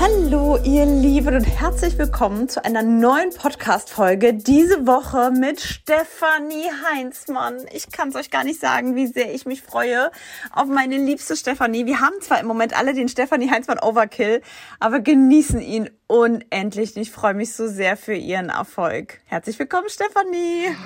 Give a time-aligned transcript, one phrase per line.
[0.00, 4.32] Hallo, ihr Lieben und herzlich willkommen zu einer neuen Podcast-Folge.
[4.32, 7.66] Diese Woche mit Stefanie Heinzmann.
[7.72, 10.12] Ich kann es euch gar nicht sagen, wie sehr ich mich freue
[10.52, 11.84] auf meine liebste Stefanie.
[11.86, 14.40] Wir haben zwar im Moment alle den Stefanie Heinzmann Overkill,
[14.78, 16.96] aber genießen ihn unendlich.
[16.96, 19.18] Ich freue mich so sehr für ihren Erfolg.
[19.26, 20.76] Herzlich willkommen, Stefanie.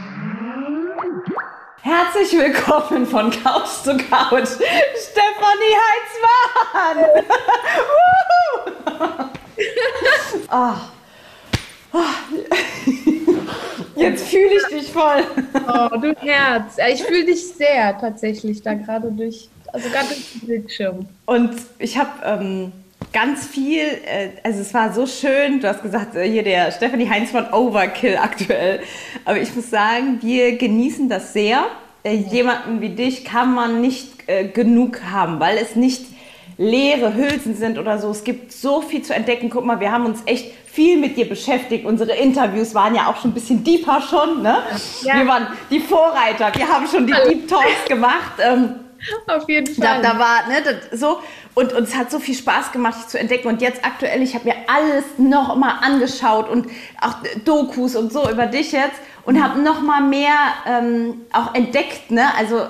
[1.85, 4.51] Herzlich willkommen von Couch zu Couch,
[4.95, 5.75] Stefanie
[6.89, 7.25] Heinzmann.
[11.93, 11.99] oh.
[13.97, 15.25] Jetzt fühle ich dich voll.
[15.67, 16.77] Oh, du Herz.
[16.89, 21.09] Ich fühle dich sehr tatsächlich da gerade durch, also gerade durch den Bildschirm.
[21.27, 22.73] Und ich habe ähm,
[23.13, 27.09] ganz viel, äh, also es war so schön, du hast gesagt, äh, hier der Stephanie
[27.09, 28.81] Heinzmann Overkill aktuell.
[29.25, 31.65] Aber ich muss sagen, wir genießen das sehr.
[32.05, 36.07] Äh, jemanden wie dich kann man nicht äh, genug haben, weil es nicht
[36.59, 38.11] leere Hülsen sind oder so.
[38.11, 39.51] Es gibt so viel zu entdecken.
[39.51, 41.85] Guck mal, wir haben uns echt viel mit dir beschäftigt.
[41.85, 44.43] Unsere Interviews waren ja auch schon ein bisschen deeper schon.
[44.43, 44.59] Ne?
[45.03, 45.19] Ja.
[45.19, 46.51] Wir waren die Vorreiter.
[46.55, 48.33] Wir haben schon die Deep Talks gemacht.
[48.39, 48.75] Ähm,
[49.27, 50.01] Auf jeden Fall.
[50.03, 51.21] Da, da war ne, das, so
[51.55, 53.49] und uns hat so viel Spaß gemacht, dich zu entdecken.
[53.49, 56.67] Und jetzt aktuell, ich habe mir alles noch mal angeschaut und
[57.01, 60.35] auch Dokus und so über dich jetzt und habe noch mal mehr
[60.67, 62.11] ähm, auch entdeckt.
[62.11, 62.25] Ne?
[62.39, 62.67] Also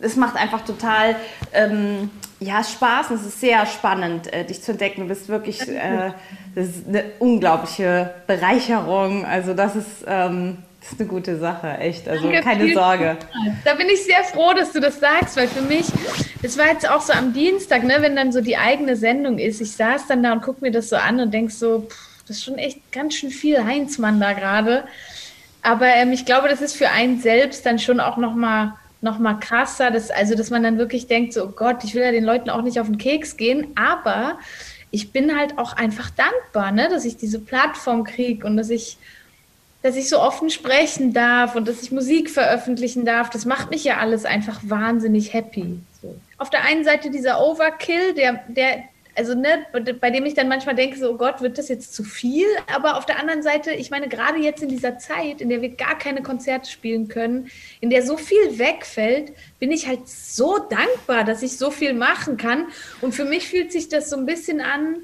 [0.00, 1.16] es macht einfach total
[1.52, 5.02] ähm, ja, Spaß und es ist sehr spannend, äh, dich zu entdecken.
[5.02, 6.12] Du bist wirklich äh,
[6.54, 9.24] das ist eine unglaubliche Bereicherung.
[9.24, 12.08] Also das ist, ähm, das ist eine gute Sache, echt.
[12.08, 13.16] Also Danke, keine Sorge.
[13.64, 15.86] Da bin ich sehr froh, dass du das sagst, weil für mich,
[16.42, 19.60] es war jetzt auch so am Dienstag, ne, wenn dann so die eigene Sendung ist.
[19.60, 22.38] Ich saß dann da und guck mir das so an und denk so, pff, das
[22.38, 24.84] ist schon echt ganz schön viel Heinzmann da gerade.
[25.62, 29.18] Aber ähm, ich glaube, das ist für einen selbst dann schon auch noch mal noch
[29.18, 32.12] mal krasser, dass, also dass man dann wirklich denkt, so oh Gott, ich will ja
[32.12, 34.38] den Leuten auch nicht auf den Keks gehen, aber
[34.90, 38.98] ich bin halt auch einfach dankbar, ne, dass ich diese Plattform kriege und dass ich,
[39.82, 43.30] dass ich so offen sprechen darf und dass ich Musik veröffentlichen darf.
[43.30, 45.78] Das macht mich ja alles einfach wahnsinnig happy.
[46.02, 46.14] So.
[46.38, 48.84] Auf der einen Seite dieser Overkill, der, der,
[49.16, 49.66] also ne,
[50.00, 52.46] bei dem ich dann manchmal denke, so oh Gott, wird das jetzt zu viel?
[52.74, 55.70] Aber auf der anderen Seite, ich meine, gerade jetzt in dieser Zeit, in der wir
[55.70, 61.24] gar keine Konzerte spielen können, in der so viel wegfällt, bin ich halt so dankbar,
[61.24, 62.66] dass ich so viel machen kann.
[63.00, 64.96] Und für mich fühlt sich das so ein bisschen an,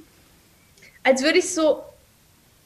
[1.02, 1.82] als würde ich so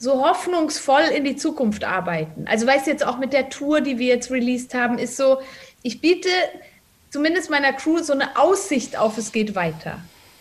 [0.01, 2.47] so hoffnungsvoll in die Zukunft arbeiten.
[2.49, 5.39] Also weißt du jetzt auch mit der Tour, die wir jetzt released haben, ist so,
[5.83, 6.29] ich biete
[7.11, 10.01] zumindest meiner Crew so eine Aussicht auf, es geht weiter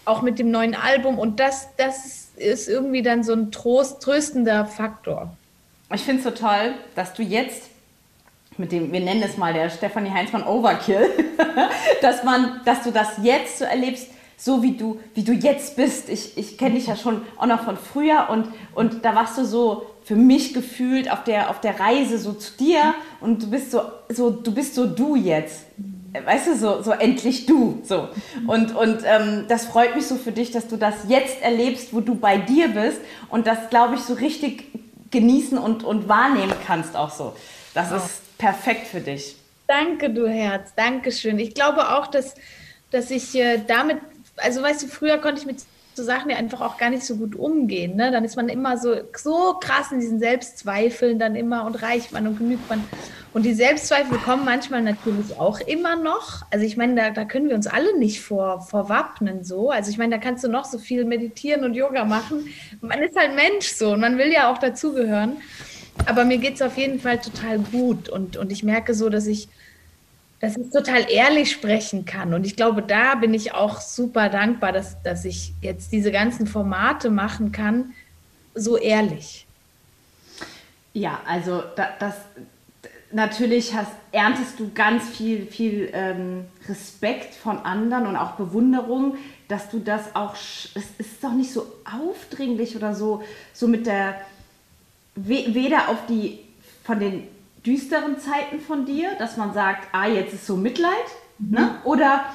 [0.09, 1.17] auch mit dem neuen Album.
[1.19, 5.35] Und das, das ist irgendwie dann so ein Trost, tröstender Faktor.
[5.93, 7.63] Ich finde es so toll, dass du jetzt
[8.57, 11.09] mit dem, wir nennen es mal der Stefanie Heinzmann Overkill,
[12.01, 14.07] dass man, dass du das jetzt so erlebst,
[14.39, 16.09] so wie du, wie du jetzt bist.
[16.09, 19.45] Ich, ich kenne dich ja schon auch noch von früher und, und da warst du
[19.45, 23.71] so für mich gefühlt auf der, auf der Reise so zu dir und du bist
[23.71, 25.65] so, so, du bist so du jetzt
[26.13, 27.81] weißt du, so, so endlich du.
[27.83, 28.09] So.
[28.47, 32.01] Und, und ähm, das freut mich so für dich, dass du das jetzt erlebst, wo
[32.01, 34.65] du bei dir bist und das, glaube ich, so richtig
[35.11, 37.35] genießen und, und wahrnehmen kannst auch so.
[37.73, 39.35] Das ist perfekt für dich.
[39.67, 40.73] Danke, du Herz.
[40.75, 41.37] Dankeschön.
[41.39, 42.35] Ich glaube auch, dass,
[42.91, 43.99] dass ich äh, damit,
[44.41, 45.57] also weißt du, früher konnte ich mit
[45.99, 47.95] so Sachen ja einfach auch gar nicht so gut umgehen.
[47.95, 48.11] Ne?
[48.11, 52.25] Dann ist man immer so, so krass in diesen Selbstzweifeln dann immer und reicht man
[52.27, 52.83] und genügt man.
[53.31, 56.43] Und die Selbstzweifel kommen manchmal natürlich auch immer noch.
[56.49, 59.69] Also ich meine, da, da können wir uns alle nicht vor, vor wappnen so.
[59.69, 62.47] Also ich meine, da kannst du noch so viel meditieren und Yoga machen.
[62.81, 65.37] Man ist halt Mensch so und man will ja auch dazugehören.
[66.05, 69.27] Aber mir geht es auf jeden Fall total gut und, und ich merke so, dass
[69.27, 69.49] ich,
[70.39, 72.33] dass ich total ehrlich sprechen kann.
[72.33, 76.47] Und ich glaube, da bin ich auch super dankbar, dass, dass ich jetzt diese ganzen
[76.47, 77.93] Formate machen kann,
[78.55, 79.45] so ehrlich.
[80.93, 82.15] Ja, also da, das,
[83.11, 89.69] natürlich hast, erntest du ganz viel, viel ähm, Respekt von anderen und auch Bewunderung, dass
[89.69, 94.21] du das auch, es ist doch nicht so aufdringlich oder so, so mit der,
[95.15, 96.39] weder auf die,
[96.83, 97.27] von den
[97.65, 100.93] düsteren Zeiten von dir, dass man sagt, ah, jetzt ist so Mitleid,
[101.37, 101.51] mhm.
[101.51, 101.75] ne?
[101.83, 102.25] oder,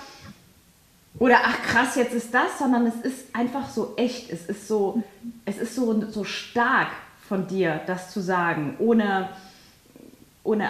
[1.19, 5.03] oder ach krass, jetzt ist das, sondern es ist einfach so echt, es ist so,
[5.45, 6.89] es ist so, so stark
[7.29, 9.31] von dir, das zu sagen, ohne
[10.45, 10.69] ohne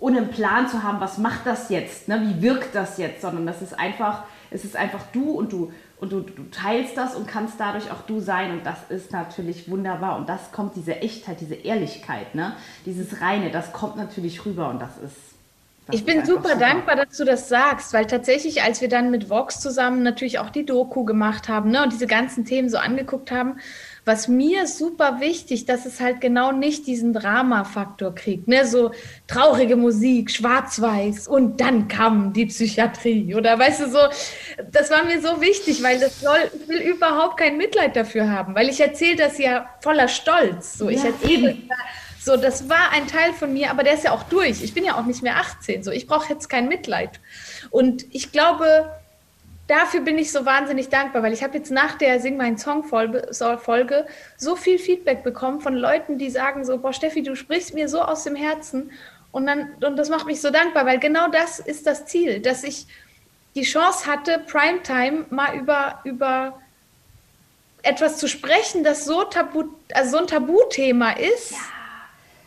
[0.00, 2.22] ohne einen Plan zu haben, was macht das jetzt, ne?
[2.22, 6.12] wie wirkt das jetzt, sondern das ist einfach, es ist einfach du und du und
[6.12, 10.16] du, du teilst das und kannst dadurch auch du sein und das ist natürlich wunderbar
[10.16, 12.54] und das kommt diese Echtheit, diese Ehrlichkeit, ne?
[12.86, 15.16] dieses Reine, das kommt natürlich rüber und das ist
[15.86, 19.10] das ich bin super, super, dankbar, dass du das sagst, weil tatsächlich, als wir dann
[19.10, 22.78] mit Vox zusammen natürlich auch die Doku gemacht haben ne, und diese ganzen Themen so
[22.78, 23.58] angeguckt haben,
[24.10, 28.48] was mir super wichtig, dass es halt genau nicht diesen Drama-Faktor kriegt.
[28.48, 28.66] Ne?
[28.66, 28.90] So
[29.28, 33.36] traurige Musik, schwarz-weiß und dann kam die Psychiatrie.
[33.36, 34.00] Oder weißt du so,
[34.72, 38.56] das war mir so wichtig, weil das soll, ich will überhaupt kein Mitleid dafür haben,
[38.56, 40.76] weil ich erzähle das ja voller Stolz.
[40.76, 41.56] So, ich erzähle
[42.20, 44.60] so, das war ein Teil von mir, aber der ist ja auch durch.
[44.64, 45.84] Ich bin ja auch nicht mehr 18.
[45.84, 47.20] So, ich brauche jetzt kein Mitleid.
[47.70, 48.90] Und ich glaube,
[49.70, 52.82] dafür bin ich so wahnsinnig dankbar, weil ich habe jetzt nach der Sing mein Song
[52.84, 53.28] Folge
[54.36, 58.02] so viel Feedback bekommen von Leuten, die sagen so, boah Steffi, du sprichst mir so
[58.02, 58.90] aus dem Herzen
[59.30, 62.64] und dann und das macht mich so dankbar, weil genau das ist das Ziel, dass
[62.64, 62.86] ich
[63.54, 66.60] die Chance hatte, Primetime mal über über
[67.82, 69.64] etwas zu sprechen, das so tabu,
[69.94, 71.52] also so ein Tabuthema ist.
[71.52, 71.79] Ja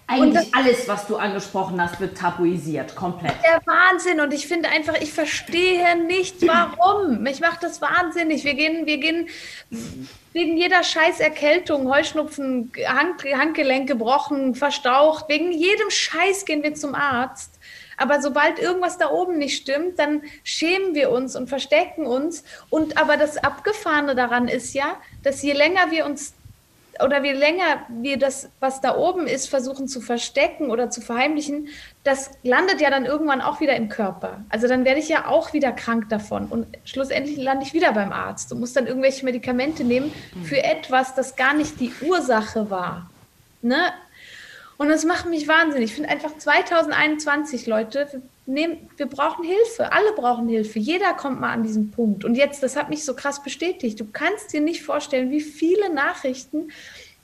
[0.08, 3.36] eigentlich das, alles, was du angesprochen hast, wird tabuisiert, komplett.
[3.44, 4.20] Der Wahnsinn.
[4.20, 7.24] Und ich finde einfach, ich verstehe nicht, warum.
[7.24, 8.44] Mich macht das wahnsinnig.
[8.44, 9.30] Wir gehen, wir gehen
[10.34, 16.96] wegen jeder scheiß Erkältung, Heuschnupfen, Hand, Handgelenk gebrochen, verstaucht, wegen jedem Scheiß gehen wir zum
[16.96, 17.60] Arzt.
[17.96, 22.44] Aber sobald irgendwas da oben nicht stimmt, dann schämen wir uns und verstecken uns.
[22.70, 26.34] Und aber das Abgefahrene daran ist ja, dass je länger wir uns
[27.02, 31.70] oder je länger wir das, was da oben ist, versuchen zu verstecken oder zu verheimlichen,
[32.04, 34.44] das landet ja dann irgendwann auch wieder im Körper.
[34.50, 38.12] Also dann werde ich ja auch wieder krank davon und schlussendlich lande ich wieder beim
[38.12, 40.14] Arzt und muss dann irgendwelche Medikamente nehmen
[40.44, 43.10] für etwas, das gar nicht die Ursache war.
[43.62, 43.94] Ne?
[44.78, 45.92] Und das macht mich wahnsinnig.
[45.92, 49.92] Ich finde einfach 2021, Leute, nehm, wir brauchen Hilfe.
[49.92, 50.80] Alle brauchen Hilfe.
[50.80, 52.26] Jeder kommt mal an diesen Punkt.
[52.26, 54.00] Und jetzt, das hat mich so krass bestätigt.
[54.00, 56.72] Du kannst dir nicht vorstellen, wie viele Nachrichten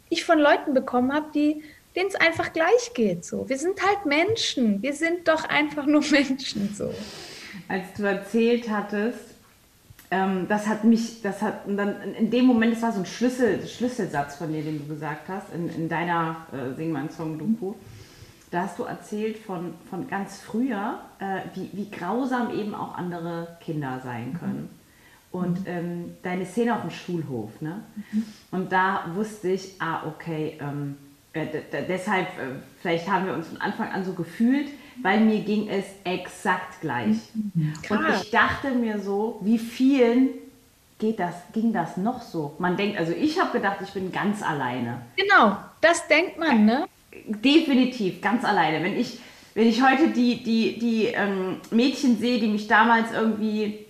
[0.09, 1.61] ich von Leuten bekommen habe, die
[1.95, 3.25] denen es einfach gleich geht.
[3.25, 4.81] So, wir sind halt Menschen.
[4.81, 6.73] Wir sind doch einfach nur Menschen.
[6.75, 6.93] So.
[7.67, 9.19] Als du erzählt hattest,
[10.11, 13.67] ähm, das hat mich, das hat dann in dem Moment, das war so ein Schlüssel,
[13.67, 17.75] Schlüsselsatz von dir, den du gesagt hast, in, in deiner äh, Sing Song Doku.
[18.51, 23.57] Da hast du erzählt von, von ganz früher, äh, wie, wie grausam eben auch andere
[23.61, 24.69] Kinder sein können.
[25.31, 27.83] Und ähm, deine Szene auf dem Schulhof, ne?
[28.11, 28.23] Mhm.
[28.49, 30.97] Und da wusste ich, ah, okay, ähm,
[31.33, 31.45] äh,
[31.87, 34.69] deshalb, äh, vielleicht haben wir uns von Anfang an so gefühlt,
[35.03, 37.17] weil mir ging es exakt gleich.
[37.35, 37.73] Mhm.
[37.89, 40.29] Und ich dachte mir so, wie vielen
[40.97, 42.55] geht das, ging das noch so?
[42.57, 45.01] Man denkt, also ich habe gedacht, ich bin ganz alleine.
[45.15, 46.85] Genau, das denkt man, ne?
[47.11, 48.83] Definitiv ganz alleine.
[48.83, 49.19] Wenn ich,
[49.55, 53.85] wenn ich heute die, die, die ähm, Mädchen sehe, die mich damals irgendwie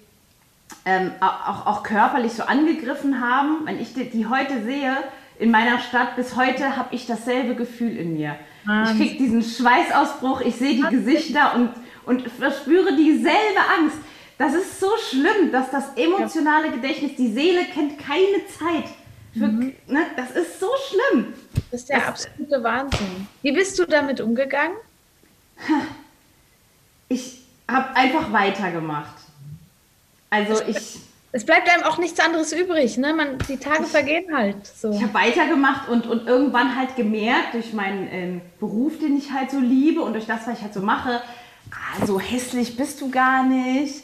[0.86, 4.98] ähm, auch, auch körperlich so angegriffen haben, wenn ich die, die heute sehe,
[5.38, 8.36] in meiner Stadt, bis heute habe ich dasselbe Gefühl in mir.
[8.66, 9.02] Wahnsinn.
[9.02, 11.70] Ich kriege diesen Schweißausbruch, ich sehe die Gesichter und,
[12.06, 13.98] und verspüre dieselbe Angst.
[14.38, 18.90] Das ist so schlimm, dass das emotionale Gedächtnis, die Seele kennt keine Zeit.
[19.34, 19.74] Für, mhm.
[19.88, 21.34] ne, das ist so schlimm.
[21.72, 23.28] Das ist der das, absolute Wahnsinn.
[23.42, 24.78] Wie bist du damit umgegangen?
[27.10, 29.16] Ich habe einfach weitergemacht.
[30.30, 31.00] Also ich.
[31.32, 33.14] Es bleibt einem auch nichts anderes übrig, ne?
[33.14, 34.92] Man, die Tage ich, vergehen halt so.
[34.92, 39.52] Ich habe weitergemacht und, und irgendwann halt gemerkt, durch meinen ähm, Beruf, den ich halt
[39.52, 41.22] so liebe und durch das, was ich halt so mache,
[41.70, 44.04] ah, so hässlich bist du gar nicht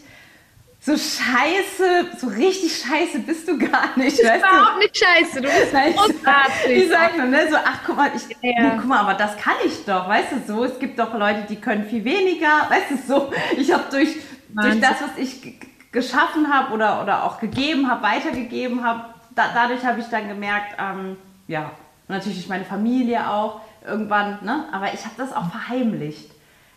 [0.86, 4.20] so scheiße, so richtig scheiße bist du gar nicht.
[4.20, 6.78] Du bist überhaupt nicht scheiße, du bist großartig.
[6.78, 8.62] Ich sag nur, ne, so, ach guck mal, ich, ja.
[8.62, 10.64] nee, guck mal, aber das kann ich doch, weißt du so.
[10.64, 13.34] Es gibt doch Leute, die können viel weniger, weißt du so.
[13.58, 14.10] Ich habe durch,
[14.54, 15.60] durch das, was ich
[15.92, 20.76] geschaffen habe oder, oder auch gegeben habe, weitergegeben habe, da, dadurch habe ich dann gemerkt,
[20.80, 21.72] ähm, ja,
[22.08, 26.35] natürlich meine Familie auch irgendwann, ne, aber ich habe das auch verheimlicht.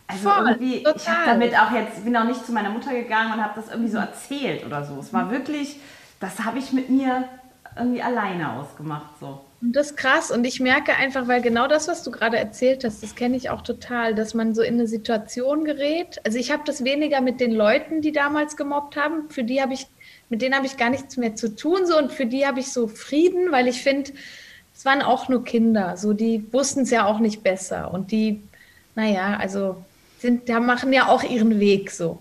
[0.09, 0.97] Also Voll, irgendwie, total.
[0.97, 3.69] ich habe damit auch jetzt, bin auch nicht zu meiner Mutter gegangen und habe das
[3.69, 4.99] irgendwie so erzählt oder so.
[4.99, 5.31] Es war mhm.
[5.33, 5.77] wirklich,
[6.19, 7.29] das habe ich mit mir
[7.77, 9.41] irgendwie alleine ausgemacht so.
[9.61, 12.85] Und das ist krass und ich merke einfach, weil genau das, was du gerade erzählt
[12.85, 16.21] hast, das kenne ich auch total, dass man so in eine Situation gerät.
[16.25, 19.75] Also ich habe das weniger mit den Leuten, die damals gemobbt haben, für die habe
[19.75, 19.89] ich,
[20.29, 22.73] mit denen habe ich gar nichts mehr zu tun so und für die habe ich
[22.73, 24.13] so Frieden, weil ich finde,
[24.75, 28.41] es waren auch nur Kinder, so die wussten es ja auch nicht besser und die,
[28.95, 29.85] naja, also
[30.19, 32.21] sind, da machen ja auch ihren Weg so.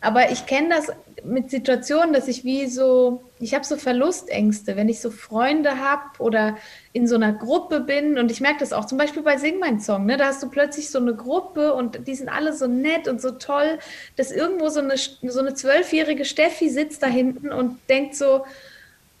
[0.00, 0.92] Aber ich kenne das
[1.24, 6.02] mit Situationen, dass ich wie so, ich habe so Verlustängste, wenn ich so Freunde habe
[6.18, 6.56] oder
[6.92, 9.80] in so einer Gruppe bin und ich merke das auch zum Beispiel bei Sing mein
[9.80, 10.16] Song, ne?
[10.16, 13.32] da hast du plötzlich so eine Gruppe und die sind alle so nett und so
[13.32, 13.78] toll,
[14.16, 18.44] dass irgendwo so eine so eine zwölfjährige Steffi sitzt da hinten und denkt so,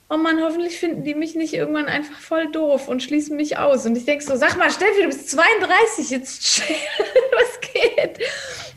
[0.08, 3.86] oh Mann, hoffentlich finden die mich nicht irgendwann einfach voll doof und schließen mich aus.
[3.86, 6.60] Und ich denke so, sag mal, Steffi, du bist 32, jetzt
[7.32, 8.18] was geht?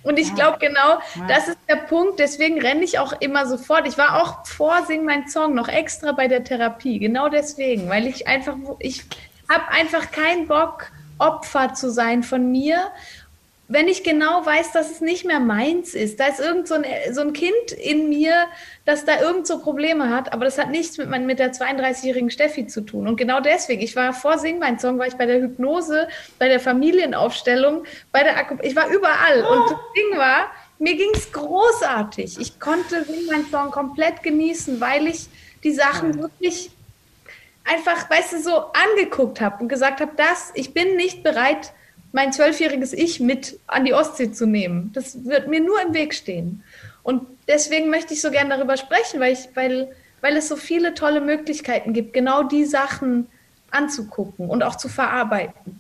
[0.01, 2.19] Und ich glaube genau, das ist der Punkt.
[2.19, 3.87] Deswegen renne ich auch immer sofort.
[3.87, 6.99] Ich war auch vor Sing mein Song noch extra bei der Therapie.
[6.99, 9.03] Genau deswegen, weil ich einfach, ich
[9.49, 12.91] habe einfach keinen Bock, Opfer zu sein von mir
[13.71, 16.83] wenn ich genau weiß, dass es nicht mehr meins ist, da ist irgend so ein,
[17.11, 18.47] so ein Kind in mir,
[18.83, 22.31] das da irgend so Probleme hat, aber das hat nichts mit, mein, mit der 32-jährigen
[22.31, 23.07] Steffi zu tun.
[23.07, 26.07] Und genau deswegen, ich war vor Sing mein Song, war ich bei der Hypnose,
[26.39, 29.45] bei der Familienaufstellung, bei der Akku ich war überall.
[29.47, 29.53] Oh.
[29.53, 30.49] Und das Ding war,
[30.79, 32.39] mir ging es großartig.
[32.39, 35.27] Ich konnte Sing mein Song komplett genießen, weil ich
[35.63, 36.21] die Sachen ja.
[36.23, 36.71] wirklich
[37.65, 41.71] einfach, weißt du, so angeguckt habe und gesagt habe, das, ich bin nicht bereit,
[42.11, 44.91] mein zwölfjähriges Ich mit an die Ostsee zu nehmen.
[44.93, 46.63] Das wird mir nur im Weg stehen.
[47.03, 49.89] Und deswegen möchte ich so gerne darüber sprechen, weil, ich, weil,
[50.21, 53.27] weil es so viele tolle Möglichkeiten gibt, genau die Sachen
[53.71, 55.79] anzugucken und auch zu verarbeiten.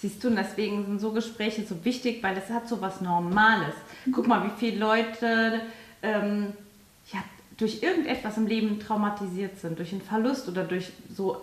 [0.00, 3.74] Siehst du, deswegen sind so Gespräche so wichtig, weil es hat so was Normales.
[4.12, 5.60] Guck mal, wie viele Leute
[6.02, 6.54] ähm,
[7.12, 7.22] ja,
[7.58, 11.42] durch irgendetwas im Leben traumatisiert sind, durch einen Verlust oder durch so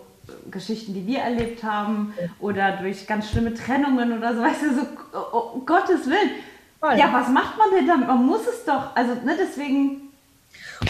[0.50, 4.86] Geschichten, die wir erlebt haben oder durch ganz schlimme Trennungen oder so, weißt du, so,
[5.32, 6.30] oh, um Gottes Willen.
[6.80, 6.96] Voll.
[6.96, 8.06] Ja, was macht man denn damit?
[8.06, 10.12] Man muss es doch, also ne, deswegen.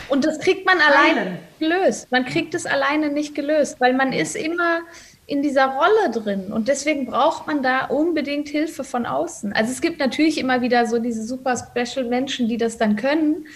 [0.08, 2.10] Und das kriegt man alleine gelöst.
[2.10, 4.80] Man kriegt es alleine nicht gelöst, weil man ist immer
[5.26, 9.52] in dieser Rolle drin und deswegen braucht man da unbedingt Hilfe von außen.
[9.52, 13.46] Also es gibt natürlich immer wieder so diese super Special Menschen, die das dann können,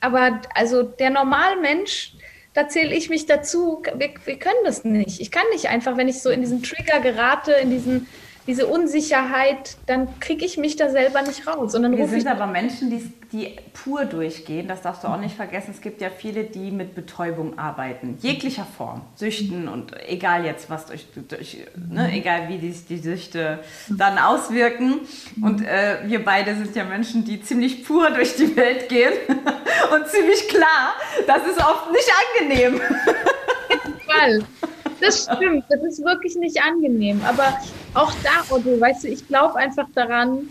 [0.00, 2.14] aber also der Normalmensch,
[2.58, 3.84] da zähle ich mich dazu.
[3.94, 5.20] Wir, wir, können das nicht.
[5.20, 8.08] Ich kann nicht einfach, wenn ich so in diesen Trigger gerate, in diesen
[8.48, 11.74] diese Unsicherheit, dann kriege ich mich da selber nicht raus.
[11.74, 14.66] Und dann Wir sind aber Menschen, die, die pur durchgehen.
[14.66, 15.70] Das darfst du auch nicht vergessen.
[15.70, 18.16] Es gibt ja viele, die mit Betäubung arbeiten.
[18.22, 19.02] Jeglicher Form.
[19.16, 23.58] Süchten und egal jetzt was durch, durch ne, egal wie die, die Süchte
[23.90, 25.00] dann auswirken.
[25.42, 29.12] Und äh, wir beide sind ja Menschen, die ziemlich pur durch die Welt gehen.
[29.94, 30.94] und ziemlich klar.
[31.26, 32.80] Das ist oft nicht angenehm.
[34.06, 34.42] Fall.
[35.00, 37.22] Das stimmt, das ist wirklich nicht angenehm.
[37.24, 37.58] Aber
[37.94, 40.48] auch da, Otto, weißt du, ich glaube einfach daran,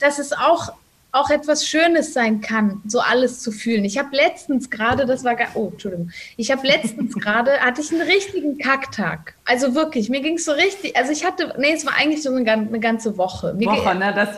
[0.00, 0.72] dass es auch
[1.10, 3.84] auch etwas Schönes sein kann, so alles zu fühlen.
[3.84, 8.02] Ich habe letztens gerade, das war, oh, Entschuldigung, ich habe letztens gerade, hatte ich einen
[8.02, 9.34] richtigen Kacktag.
[9.46, 12.30] Also wirklich, mir ging es so richtig, also ich hatte, nee, es war eigentlich so
[12.30, 13.54] eine, eine ganze Woche.
[13.54, 14.12] Mir Woche, ne?
[14.14, 14.28] Das,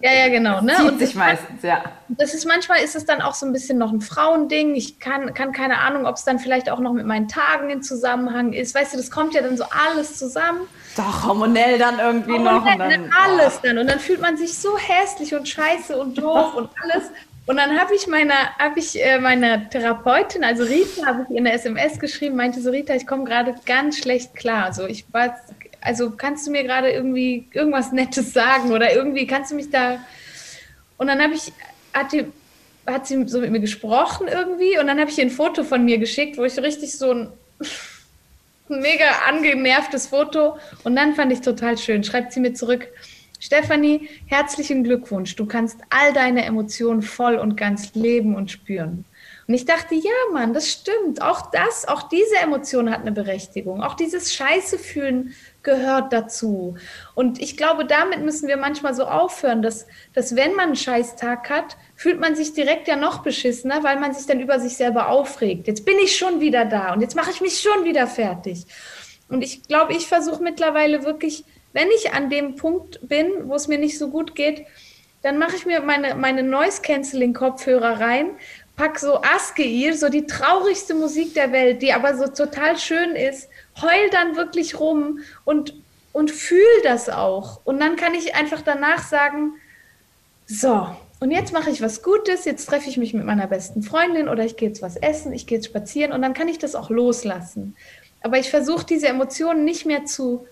[0.00, 0.62] ja, ja, genau.
[0.62, 0.74] Ne?
[0.76, 1.84] Zieht und sich meistens, ja.
[2.08, 4.74] Das ist, manchmal ist es dann auch so ein bisschen noch ein Frauending.
[4.74, 7.82] Ich kann, kann keine Ahnung, ob es dann vielleicht auch noch mit meinen Tagen in
[7.82, 8.74] Zusammenhang ist.
[8.74, 10.60] Weißt du, das kommt ja dann so alles zusammen.
[10.96, 12.72] Doch, hormonell dann irgendwie hormonell, noch.
[12.72, 13.78] Und dann, ne, alles dann.
[13.78, 17.10] Und dann fühlt man sich so hässlich und scheiße und doof und alles.
[17.46, 21.54] Und dann habe ich meiner, habe äh, meiner Therapeutin, also Rita, habe ich in der
[21.54, 24.64] SMS geschrieben, meinte so Rita, ich komme gerade ganz schlecht klar.
[24.64, 25.38] Also ich war,
[25.82, 29.98] also kannst du mir gerade irgendwie irgendwas Nettes sagen oder irgendwie kannst du mich da.
[30.96, 31.52] Und dann habe ich,
[31.92, 32.24] hat die,
[32.86, 35.84] hat sie so mit mir gesprochen irgendwie und dann habe ich ihr ein Foto von
[35.84, 37.28] mir geschickt, wo ich richtig so ein
[38.68, 42.04] mega angenervtes Foto und dann fand ich total schön.
[42.04, 42.88] Schreibt sie mir zurück.
[43.44, 45.36] Stefanie, herzlichen Glückwunsch.
[45.36, 49.04] Du kannst all deine Emotionen voll und ganz leben und spüren.
[49.46, 51.20] Und ich dachte, ja, Mann, das stimmt.
[51.20, 53.82] Auch das, auch diese Emotion hat eine Berechtigung.
[53.82, 56.76] Auch dieses Scheiße fühlen gehört dazu.
[57.14, 61.50] Und ich glaube, damit müssen wir manchmal so aufhören, dass, dass wenn man einen Scheißtag
[61.50, 65.10] hat, fühlt man sich direkt ja noch beschissener, weil man sich dann über sich selber
[65.10, 65.66] aufregt.
[65.66, 68.64] Jetzt bin ich schon wieder da und jetzt mache ich mich schon wieder fertig.
[69.28, 71.44] Und ich glaube, ich versuche mittlerweile wirklich
[71.74, 74.64] wenn ich an dem Punkt bin, wo es mir nicht so gut geht,
[75.22, 78.30] dann mache ich mir meine, meine Noise-Canceling-Kopfhörer rein,
[78.76, 83.48] pack so Askeir, so die traurigste Musik der Welt, die aber so total schön ist,
[83.80, 85.74] heul dann wirklich rum und,
[86.12, 87.60] und fühl das auch.
[87.64, 89.54] Und dann kann ich einfach danach sagen,
[90.46, 90.86] so,
[91.20, 94.44] und jetzt mache ich was Gutes, jetzt treffe ich mich mit meiner besten Freundin oder
[94.44, 96.90] ich gehe jetzt was essen, ich gehe jetzt spazieren und dann kann ich das auch
[96.90, 97.74] loslassen.
[98.22, 100.46] Aber ich versuche diese Emotionen nicht mehr zu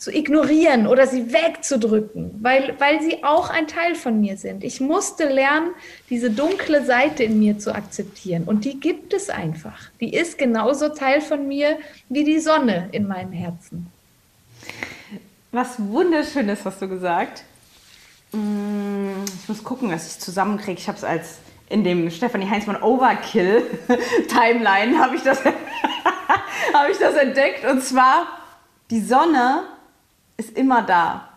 [0.00, 4.64] zu ignorieren oder sie wegzudrücken, weil, weil sie auch ein Teil von mir sind.
[4.64, 5.72] Ich musste lernen,
[6.08, 8.44] diese dunkle Seite in mir zu akzeptieren.
[8.44, 9.90] Und die gibt es einfach.
[10.00, 11.78] Die ist genauso Teil von mir
[12.08, 13.92] wie die Sonne in meinem Herzen.
[15.52, 17.44] Was wunderschönes hast du gesagt.
[18.32, 20.80] Mm, ich muss gucken, dass ich es zusammenkriege.
[20.80, 23.64] Ich habe es als in dem Stefanie Heinzmann Overkill
[24.28, 25.42] Timeline habe ich das
[26.90, 28.26] ich das entdeckt und zwar
[28.90, 29.64] die Sonne
[30.40, 31.28] ist immer da.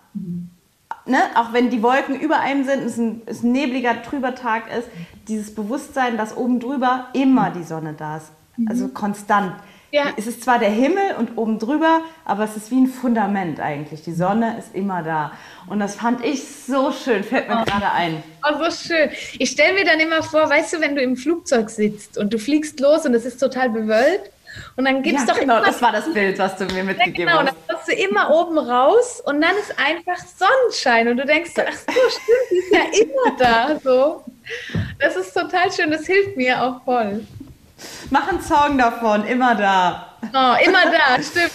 [1.06, 1.18] Ne?
[1.36, 4.88] Auch wenn die Wolken über einem sind, es ein, es ein nebliger, trüber Tag ist,
[5.28, 8.32] dieses Bewusstsein, dass oben drüber immer die Sonne da ist.
[8.68, 9.54] Also konstant.
[9.92, 10.06] Ja.
[10.18, 14.02] Es ist zwar der Himmel und oben drüber, aber es ist wie ein Fundament eigentlich.
[14.02, 15.34] Die Sonne ist immer da.
[15.68, 18.24] Und das fand ich so schön, fällt mir gerade ein.
[18.44, 19.10] Oh, so schön.
[19.38, 22.40] Ich stelle mir dann immer vor, weißt du, wenn du im Flugzeug sitzt und du
[22.40, 24.32] fliegst los und es ist total bewölkt
[24.78, 26.84] und dann gibt es Ja, doch genau, das war das Bild, was du mir Ja,
[26.84, 27.56] mitgegeben genau, hast.
[27.94, 31.92] Du immer oben raus und dann ist einfach Sonnenschein und du denkst, so, ach so,
[32.10, 33.80] stimmt, die ist ja immer da.
[33.80, 34.24] So.
[35.00, 37.26] Das ist total schön, das hilft mir auch voll.
[38.10, 40.08] Mach einen Song davon, immer da.
[40.22, 41.52] Oh, immer da, stimmt.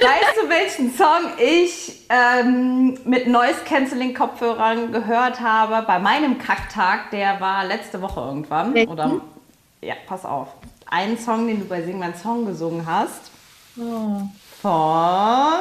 [0.00, 7.10] Weißt du, welchen Song ich ähm, mit Noise Cancelling Kopfhörern gehört habe bei meinem Kacktag?
[7.12, 8.74] Der war letzte Woche irgendwann.
[8.74, 8.92] Welchen?
[8.92, 9.20] Oder
[9.80, 10.48] ja, pass auf.
[10.90, 13.30] Einen Song, den du bei Sing mein Song gesungen hast,
[13.78, 14.22] Oh.
[14.60, 15.60] Von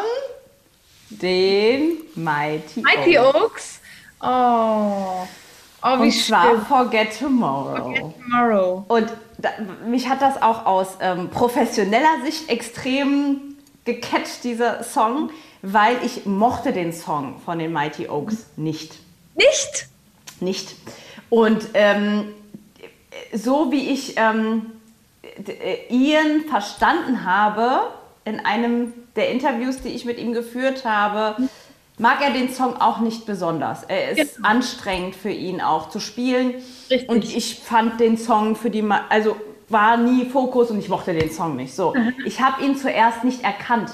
[1.09, 3.35] den Mighty, Mighty Oaks.
[3.35, 3.79] Oaks.
[4.21, 5.27] Oh.
[5.81, 6.61] Oh, wie Und zwar schön.
[6.63, 8.13] Forget Tomorrow.
[8.19, 8.85] Tomorrow.
[8.89, 9.49] Und da,
[9.87, 15.29] mich hat das auch aus ähm, professioneller Sicht extrem gecatcht, dieser Song,
[15.61, 18.95] weil ich mochte den Song von den Mighty Oaks nicht.
[19.35, 19.87] Nicht?
[20.41, 20.75] Nicht.
[21.29, 22.33] Und ähm,
[23.33, 24.71] so wie ich ähm,
[25.47, 27.87] äh, Ian verstanden habe,
[28.29, 31.35] in einem der Interviews, die ich mit ihm geführt habe,
[31.97, 33.83] mag er den Song auch nicht besonders.
[33.83, 34.47] Er ist Genau.
[34.47, 36.53] anstrengend für ihn auch zu spielen.
[36.89, 37.09] Richtig.
[37.09, 39.35] Und ich fand den Song für die, Ma also
[39.67, 41.75] war nie Fokus und ich mochte den Song nicht.
[41.75, 41.93] So,
[42.25, 43.91] ich habe ihn zuerst nicht erkannt,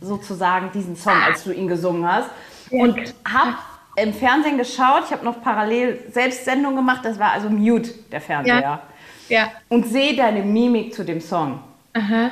[0.00, 2.30] sozusagen diesen Song, als du ihn gesungen hast.
[2.70, 2.96] Und
[3.30, 3.54] habe
[3.96, 5.02] im Fernsehen geschaut.
[5.06, 7.00] Ich habe noch parallel selbst Sendung gemacht.
[7.04, 8.60] Das war also Mute, der Fernseher.
[8.60, 8.82] Ja.
[9.28, 9.52] Ja.
[9.68, 11.60] Und sehe deine Mimik zu dem Song
[11.94, 12.30] Aha.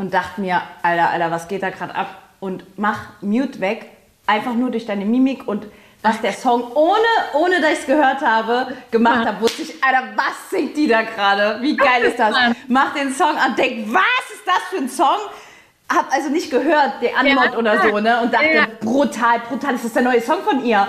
[0.00, 2.08] Und dachte mir, Alter, Alter, was geht da gerade ab?
[2.40, 3.84] Und mach Mute weg,
[4.26, 5.66] einfach nur durch deine Mimik und
[6.02, 7.04] was der Song, ohne,
[7.34, 11.02] ohne dass ich es gehört habe, gemacht hat, wusste ich, Alter, was singt die da
[11.02, 11.58] gerade?
[11.60, 12.34] Wie geil ist das?
[12.66, 15.18] Mach den Song an, denk, was ist das für ein Song?
[15.94, 17.58] Hab also nicht gehört, die Anmod Ja.
[17.58, 18.22] oder so, ne?
[18.22, 18.66] Und dachte, Ja.
[18.80, 20.88] brutal, brutal, ist das der neue Song von ihr?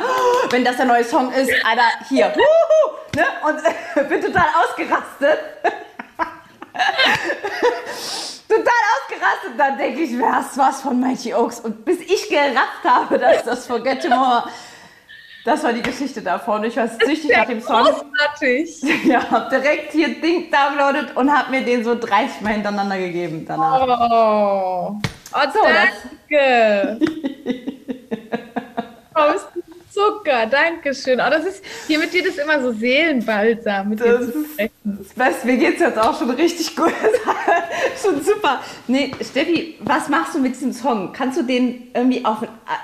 [0.51, 3.25] Wenn das der neue Song ist, Alter, hier, wuhu, ne?
[3.45, 5.37] Und bin total ausgerastet.
[8.51, 9.53] total ausgerastet.
[9.57, 11.59] Dann denke ich, wer ist was von Mighty Oaks?
[11.61, 14.47] Und bis ich gerafft habe, dass das Forget Tomorrow,
[15.45, 16.63] das war die Geschichte davon.
[16.63, 17.83] Ich war süchtig nach dem Song.
[17.83, 18.81] Großartig.
[19.05, 23.45] Ja, hab direkt hier Ding downloadet und hab mir den so 30 Mal hintereinander gegeben
[23.47, 23.81] danach.
[23.87, 24.95] Oh.
[25.33, 26.99] Oh, So, danke.
[29.35, 31.19] ist ein Zucker, danke schön.
[31.19, 34.51] Oh, das ist, hier mit dir das immer so Seelenbalsam, mit dir Das zu ist
[34.53, 34.71] sprechen.
[34.83, 35.47] das Beste.
[35.47, 36.93] Mir geht's jetzt auch schon richtig gut.
[38.01, 38.61] schon super.
[38.87, 41.11] Nee, Steffi, was machst du mit diesem Song?
[41.11, 42.37] Kannst du den irgendwie auf.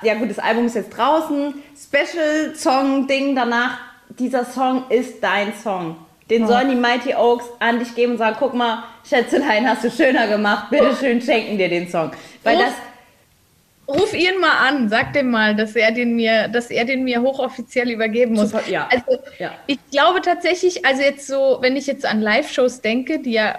[0.03, 1.53] Ja, gut, das Album ist jetzt draußen.
[1.81, 3.77] Special-Song-Ding danach.
[4.19, 5.97] Dieser Song ist dein Song.
[6.29, 9.89] Den sollen die Mighty Oaks an dich geben und sagen: guck mal, Schätzelein, hast du
[9.91, 10.65] schöner gemacht.
[10.69, 12.11] Bitte schön schenken dir den Song.
[12.43, 12.59] Weil Oh.
[12.59, 12.73] das.
[13.87, 17.21] Ruf ihn mal an, sag dem mal, dass er den mir, dass er den mir
[17.21, 18.49] hochoffiziell übergeben muss.
[18.51, 18.89] Super, ja.
[18.91, 19.51] Also Ja.
[19.67, 23.55] ich glaube tatsächlich, also jetzt so, wenn ich jetzt an Live-Shows denke, die ja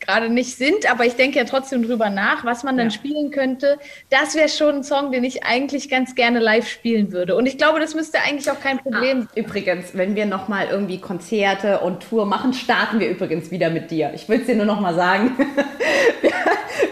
[0.00, 2.90] gerade nicht sind, aber ich denke ja trotzdem drüber nach, was man dann Ja.
[2.90, 3.78] spielen könnte.
[4.08, 7.36] Das wäre schon ein Song, den ich eigentlich ganz gerne live spielen würde.
[7.36, 11.00] Und ich glaube, das müsste eigentlich auch kein Problem Ah, übrigens, wenn wir nochmal irgendwie
[11.00, 14.12] Konzerte und Tour machen, starten wir übrigens wieder mit dir.
[14.14, 15.36] Ich will es dir nur nochmal sagen.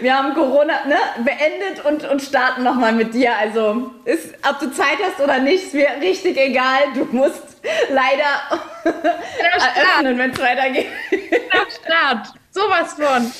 [0.01, 3.35] wir, haben Corona ne, beendet und, und starten nochmal mit dir.
[3.37, 6.79] Also, ist, ob du Zeit hast oder nicht, ist mir richtig egal.
[6.93, 7.43] Du musst
[7.89, 10.87] leider eröffnen, wenn es weitergeht.
[11.85, 12.33] Start.
[12.51, 13.31] Sowas von.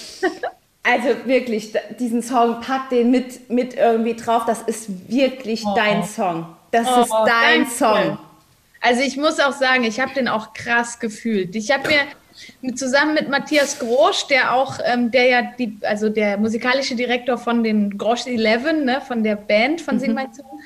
[0.84, 4.43] Also wirklich, diesen Song, pack den mit, mit irgendwie drauf.
[4.45, 6.56] Das ist wirklich dein Song.
[6.71, 7.71] Das ist Oh, dein danke.
[7.71, 8.17] Song.
[8.82, 11.56] Also ich muss auch sagen, ich habe den auch krass gefühlt.
[11.56, 11.99] Ich habe mir
[12.62, 17.38] mit, zusammen mit Matthias Grosch, der auch, ähm, der ja die, also der musikalische Direktor
[17.38, 20.60] von den Grosch 11, ne, von der Band von Sing My Song,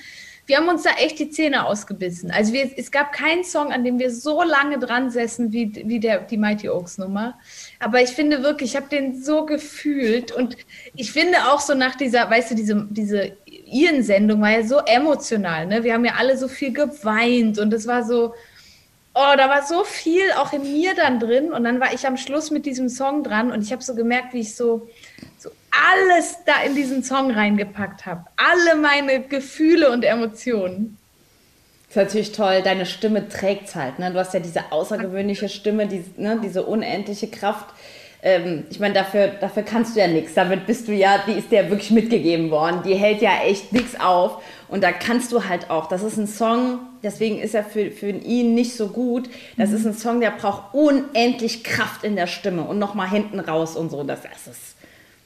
[0.46, 2.30] wir haben uns da echt die Zähne ausgebissen.
[2.30, 6.02] Also wir, es gab keinen Song, an dem wir so lange dran säßen wie, wie
[6.02, 7.40] der, die Mighty Oaks Nummer.
[7.80, 10.58] Aber ich finde wirklich, ich habe den so gefühlt und
[10.96, 15.66] ich finde auch so nach dieser, weißt du, diese, diese Ian-Sendung war ja so emotional.
[15.66, 15.84] Ne?
[15.86, 18.34] Wir haben ja alle so viel geweint und es war so,
[19.14, 22.18] oh, da war so viel auch in mir dann drin und dann war ich am
[22.18, 24.88] Schluss mit diesem Song dran und ich habe so gemerkt, wie ich so,
[25.38, 28.26] so alles da in diesen Song reingepackt habe.
[28.38, 30.98] Alle meine Gefühle und Emotionen.
[31.90, 34.00] ist natürlich toll, deine Stimme trägt halt.
[34.00, 34.12] Ne?
[34.12, 36.40] Du hast ja diese außergewöhnliche Stimme, die, ne?
[36.44, 37.68] diese unendliche Kraft.
[38.24, 40.34] Ähm, ich meine, dafür, dafür kannst du ja nichts.
[40.34, 42.82] Damit bist du ja, die ist dir wirklich mitgegeben worden.
[42.84, 44.42] Die hält ja echt nichts auf.
[44.74, 48.10] Und da kannst du halt auch, das ist ein Song, deswegen ist er für, für
[48.10, 49.30] ihn nicht so gut.
[49.56, 53.76] Das ist ein Song, der braucht unendlich Kraft in der Stimme und nochmal hinten raus
[53.76, 54.04] und so.
[54.04, 54.76] Das, das ist.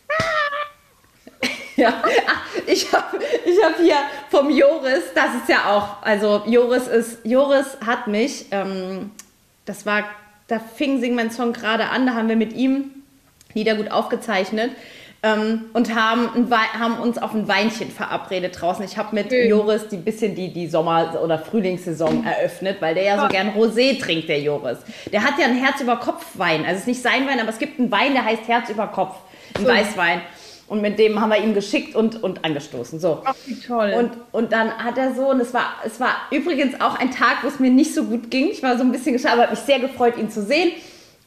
[1.77, 2.01] Ja,
[2.65, 3.95] ich habe ich hab hier
[4.31, 9.11] vom Joris, das ist ja auch, also Joris ist, Joris hat mich, ähm,
[9.65, 10.05] das war,
[10.47, 12.91] da fing Sing mein Song gerade an, da haben wir mit ihm
[13.53, 14.71] Lieder gut aufgezeichnet
[15.27, 18.83] ähm, und haben, haben uns auf ein Weinchen verabredet draußen.
[18.85, 19.49] Ich habe mit Schön.
[19.49, 23.99] Joris die bisschen die, die Sommer- oder Frühlingssaison eröffnet, weil der ja so gern Rosé
[23.99, 24.77] trinkt, der Joris.
[25.11, 26.61] Der hat ja ein Herz über Kopf Wein.
[26.61, 28.87] Also es ist nicht sein Wein, aber es gibt einen Wein, der heißt Herz über
[28.87, 29.15] Kopf.
[29.55, 29.67] Ein Schön.
[29.67, 30.21] Weißwein.
[30.67, 32.99] Und mit dem haben wir ihm geschickt und, und angestoßen.
[32.99, 33.21] So.
[33.23, 33.93] Ach, wie toll.
[33.97, 37.37] Und, und dann hat er so, und es war, es war übrigens auch ein Tag,
[37.43, 38.49] wo es mir nicht so gut ging.
[38.51, 40.71] Ich war so ein bisschen geschafft, aber habe mich sehr gefreut, ihn zu sehen.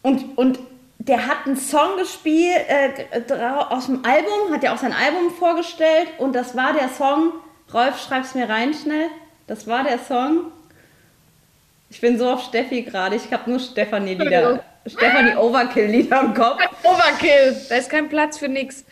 [0.03, 0.59] Und, und
[1.01, 3.07] der hat einen Song gespielt äh,
[3.71, 6.09] aus dem Album, hat ja auch sein Album vorgestellt.
[6.19, 7.33] Und das war der Song,
[7.73, 9.07] Rolf, schreib's mir rein schnell.
[9.47, 10.53] Das war der Song.
[11.89, 16.61] Ich bin so auf Steffi gerade, ich habe nur Stefanie-Lieder, Stefanie Overkill-Lieder im Kopf.
[16.85, 17.57] Overkill.
[17.69, 18.85] Da ist kein Platz für nix.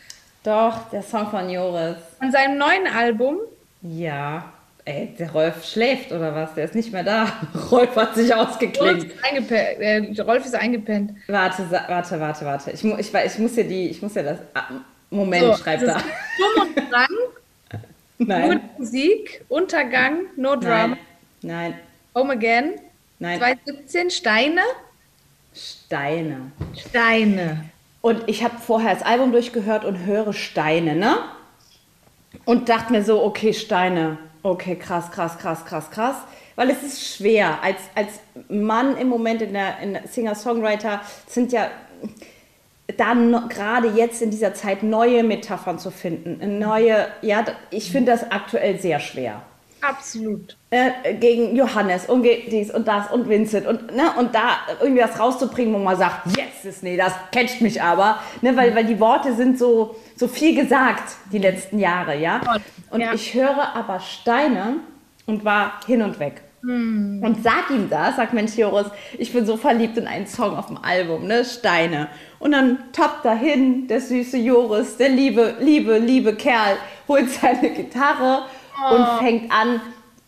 [0.43, 1.97] Doch, der Song von Joris.
[2.21, 3.37] An seinem neuen Album,
[3.83, 4.45] Ja.
[4.89, 6.55] Ey, der Rolf schläft oder was?
[6.55, 7.31] Der ist nicht mehr da.
[7.71, 9.13] Rolf hat sich Rolf ausgeklinkt.
[9.13, 11.13] ist, eingepennt, äh, Rolf ist eingepennt.
[11.27, 12.71] Warte, warte, warte, warte.
[12.71, 14.39] Ich, mu ich, ich muss ja die, ich muss ja das.
[14.55, 14.65] Ah,
[15.11, 16.01] Moment, schreib das da.
[16.01, 17.81] Sturm und Drang,
[18.19, 18.61] nur Nein.
[18.79, 20.97] Musik, Untergang, No Drama,
[21.43, 21.73] Nein.
[21.73, 21.75] Nein.
[22.15, 22.77] Home Again,
[23.19, 23.39] Nein.
[23.39, 24.63] 2017, Steine.
[25.53, 26.51] Steine.
[26.75, 27.65] Steine.
[28.01, 31.19] Und ich habe vorher das Album durchgehört und höre Steine, ne?
[32.47, 34.17] Und dachte mir so, okay, Steine.
[34.49, 36.17] Okay, krass, krass, krass, krass, krass.
[36.57, 37.63] Weil es ist schwer.
[37.63, 41.69] Als, als Mann im Moment in der, in der Singer-Songwriter sind ja
[42.97, 46.59] dann gerade jetzt in dieser Zeit neue Metaphern zu finden.
[46.59, 49.43] Neue, ja, ich finde das aktuell sehr schwer
[49.81, 50.57] Absolut.
[50.71, 55.19] äh, gegen Johannes und dies und das und Vincent und, ne, und da irgendwie was
[55.19, 58.99] rauszubringen, wo man sagt, yes, ist, nee, das catcht mich aber, ne, weil, weil die
[59.01, 62.41] Worte sind so, so viel gesagt die letzten Jahre, ja.
[62.91, 63.13] Und Ja.
[63.15, 64.77] ich höre aber Steine
[65.27, 66.43] und war hin und weg.
[66.61, 70.67] Und sag ihm das, sag Mensch Joris, ich bin so verliebt in einen Song auf
[70.67, 72.09] dem Album, ne, Steine.
[72.41, 78.43] Und dann tappt dahin der süße Joris, der liebe, liebe, liebe Kerl, holt seine Gitarre
[78.91, 79.81] und fängt an,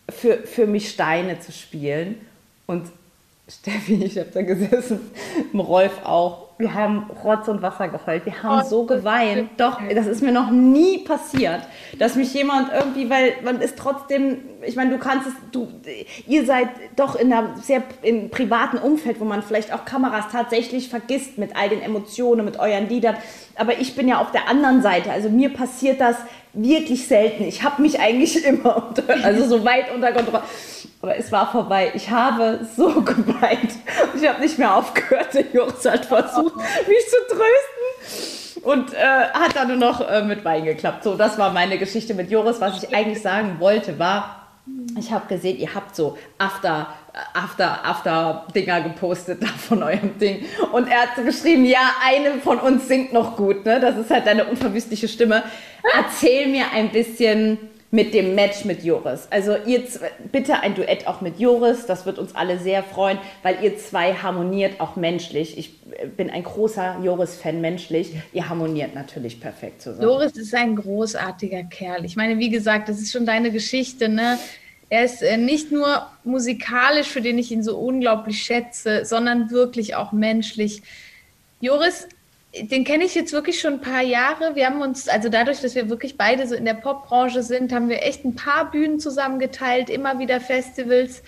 [0.08, 2.20] für, für mich Steine zu spielen.
[2.66, 2.86] Und
[3.50, 5.10] Steffi, ich habe da gesessen,
[5.54, 6.50] Rolf auch.
[6.58, 8.26] Wir haben Rotz und Wasser geheult.
[8.26, 9.48] Wir haben so geweint.
[9.56, 11.62] Doch, das ist mir noch nie passiert,
[11.98, 15.68] dass mich jemand irgendwie, weil man ist trotzdem, ich meine, du kannst es, du,
[16.26, 20.90] ihr seid doch in einer sehr im privaten Umfeld, wo man vielleicht auch Kameras tatsächlich
[20.90, 23.16] vergisst mit all den Emotionen, mit euren Liedern.
[23.56, 25.10] Aber ich bin ja auf der anderen Seite.
[25.10, 26.16] Also mir passiert das
[26.52, 27.44] wirklich selten.
[27.44, 30.42] Ich habe mich eigentlich immer unter, also so weit unter Kontrolle.
[31.02, 31.92] Aber es war vorbei.
[31.94, 33.72] Ich habe so geweint.
[34.14, 35.34] Ich habe nicht mehr aufgehört.
[35.34, 36.56] Der Joris hat versucht,
[36.88, 38.62] mich zu trösten.
[38.62, 41.04] Und äh, hat dann nur noch äh, mit Wein geklappt.
[41.04, 42.60] So, das war meine Geschichte mit Joris.
[42.60, 44.48] Was ich eigentlich sagen wollte, war,
[44.98, 46.88] ich habe gesehen, ihr habt so After,
[47.35, 50.44] After, After-Dinger gepostet da von eurem Ding.
[50.73, 53.81] Und er hat so geschrieben, ja, eine von uns singt noch gut, ne?
[53.81, 55.42] Das ist halt deine unverwüstliche Stimme.
[55.94, 57.59] Erzähl mir ein bisschen
[57.90, 59.27] mit dem Match mit Joris.
[59.31, 59.83] Also ihr
[60.31, 64.14] bitte ein Duett auch mit Joris, das wird uns alle sehr freuen, weil ihr zwei
[64.14, 65.59] harmoniert auch menschlich.
[65.59, 68.14] Ich äh, bin ein großer Joris-Fan menschlich.
[68.33, 70.03] Ihr harmoniert natürlich perfekt zusammen.
[70.03, 72.05] Doris ist ein großartiger Kerl.
[72.05, 74.38] Ich meine, wie gesagt, das ist schon deine Geschichte, ne?
[74.90, 79.94] Er ist äh, nicht nur musikalisch, für den ich ihn so unglaublich schätze, sondern wirklich
[79.94, 80.83] auch menschlich.
[81.61, 82.09] Joris,
[82.55, 84.57] den kenne ich jetzt wirklich schon ein paar Jahre.
[84.57, 87.88] Wir haben uns, also dadurch, dass wir wirklich beide so in der Popbranche sind, haben
[87.88, 91.22] wir echt ein paar Bühnen zusammengeteilt, immer wieder Festivals.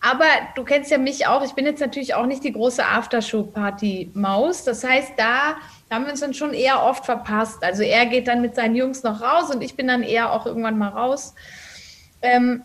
[0.00, 1.42] Aber du kennst ja mich auch.
[1.42, 4.64] Ich bin jetzt natürlich auch nicht die große Aftershow-Party-Maus.
[4.64, 5.56] Das heißt, da
[5.90, 7.64] haben wir uns dann schon eher oft verpasst.
[7.64, 10.44] Also er geht dann mit seinen Jungs noch raus und ich bin dann eher auch
[10.44, 11.34] irgendwann mal raus.
[12.20, 12.64] Ähm,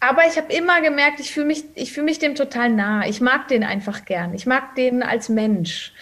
[0.00, 3.06] aber ich habe immer gemerkt, ich fühle mich, ich fühle mich dem total nah.
[3.06, 4.34] Ich mag den einfach gern.
[4.34, 5.92] Ich mag den als Mensch.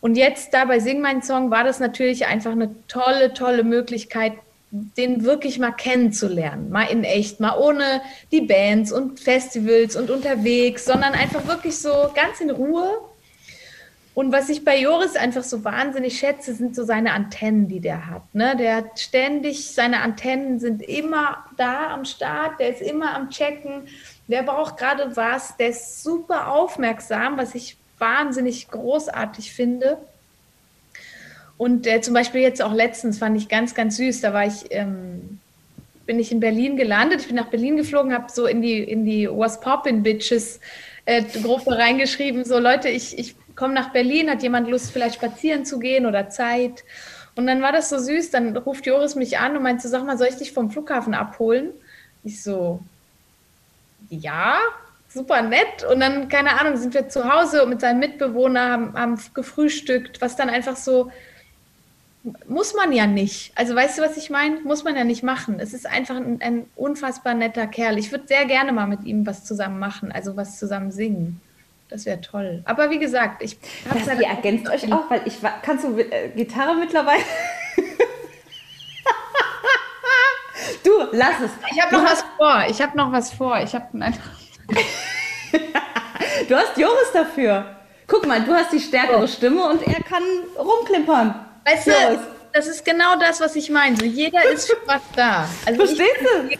[0.00, 4.34] Und jetzt da bei Sing mein Song war das natürlich einfach eine tolle, tolle Möglichkeit,
[4.70, 6.70] den wirklich mal kennenzulernen.
[6.70, 12.10] Mal in echt, mal ohne die Bands und Festivals und unterwegs, sondern einfach wirklich so
[12.14, 13.00] ganz in Ruhe.
[14.14, 18.08] Und was ich bei Joris einfach so wahnsinnig schätze, sind so seine Antennen, die der
[18.08, 18.22] hat.
[18.32, 18.54] Ne?
[18.56, 23.88] Der hat ständig, seine Antennen sind immer da am Start, der ist immer am Checken.
[24.28, 29.98] der braucht gerade was, der ist super aufmerksam, was ich wahnsinnig großartig finde.
[31.58, 34.20] Und äh, zum Beispiel jetzt auch letztens fand ich ganz, ganz süß.
[34.20, 35.40] Da war ich, ähm,
[36.06, 37.22] bin ich in Berlin gelandet.
[37.22, 40.60] Ich bin nach Berlin geflogen, habe so in die, in die Was Poppin' Bitches
[41.04, 45.64] äh, Gruppe reingeschrieben, so Leute, ich, ich komme nach Berlin, hat jemand Lust, vielleicht spazieren
[45.64, 46.84] zu gehen oder Zeit?
[47.36, 50.04] Und dann war das so süß, dann ruft Joris mich an und meint so, sag
[50.04, 51.72] mal, soll ich dich vom Flughafen abholen?
[52.22, 52.80] Ich so,
[54.08, 54.58] ja,
[55.08, 55.84] super nett.
[55.90, 60.36] Und dann, keine Ahnung, sind wir zu Hause mit seinem Mitbewohner, haben, haben gefrühstückt, was
[60.36, 61.10] dann einfach so,
[62.46, 63.52] muss man ja nicht.
[63.56, 64.60] Also weißt du, was ich meine?
[64.60, 65.60] Muss man ja nicht machen.
[65.60, 67.98] Es ist einfach ein, ein unfassbar netter Kerl.
[67.98, 71.40] Ich würde sehr gerne mal mit ihm was zusammen machen, also was zusammen singen.
[71.94, 72.60] Das wäre toll.
[72.64, 73.56] Aber wie gesagt, ich
[73.88, 77.22] das, ihr ergänzt euch auch, weil ich kannst du äh, Gitarre mittlerweile?
[80.82, 81.52] du, lass es.
[81.70, 82.64] Ich habe noch was vor.
[82.68, 83.60] Ich habe noch was vor.
[83.60, 83.86] Ich habe
[86.48, 87.76] Du hast Joris dafür.
[88.08, 89.26] Guck mal, du hast die stärkere oh.
[89.28, 90.24] Stimme und er kann
[90.58, 91.46] rumklimpern.
[91.64, 91.92] Weißt du,
[92.52, 93.96] das ist genau das, was ich meine.
[93.96, 95.48] So, jeder ist für was da.
[95.64, 96.10] Also Verstehst
[96.48, 96.58] ich, du?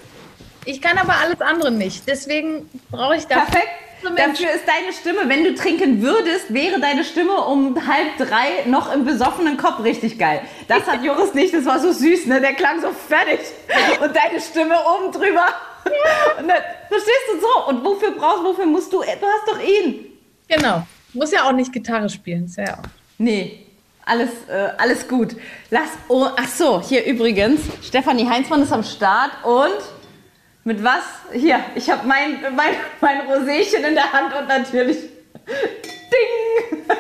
[0.67, 2.07] Ich kann aber alles andere nicht.
[2.07, 3.41] Deswegen brauche ich da.
[3.41, 3.85] Perfekt.
[4.17, 8.93] Dafür ist deine Stimme, wenn du trinken würdest, wäre deine Stimme um halb drei noch
[8.93, 10.43] im besoffenen Kopf richtig geil.
[10.69, 12.41] Das hat Joris nicht, das war so süß, ne?
[12.41, 13.41] Der klang so fertig.
[14.01, 15.47] Und deine Stimme oben drüber.
[16.39, 17.69] Und dann, verstehst du so?
[17.69, 19.01] Und wofür brauchst wofür musst du?
[19.01, 20.07] Du hast doch ihn.
[20.49, 20.87] Genau.
[21.13, 22.47] Muss ja auch nicht Gitarre spielen.
[22.47, 22.89] Ist ja auch.
[23.19, 23.67] Nee,
[24.05, 25.37] alles, äh, alles gut.
[25.71, 29.79] Lass, oh, ach so, hier übrigens, Stefanie Heinzmann ist am Start und
[30.65, 31.05] mit was?
[31.33, 34.99] Hier, ich habe mein, mein, mein Roséchen in der Hand und natürlich
[35.47, 36.81] Ding!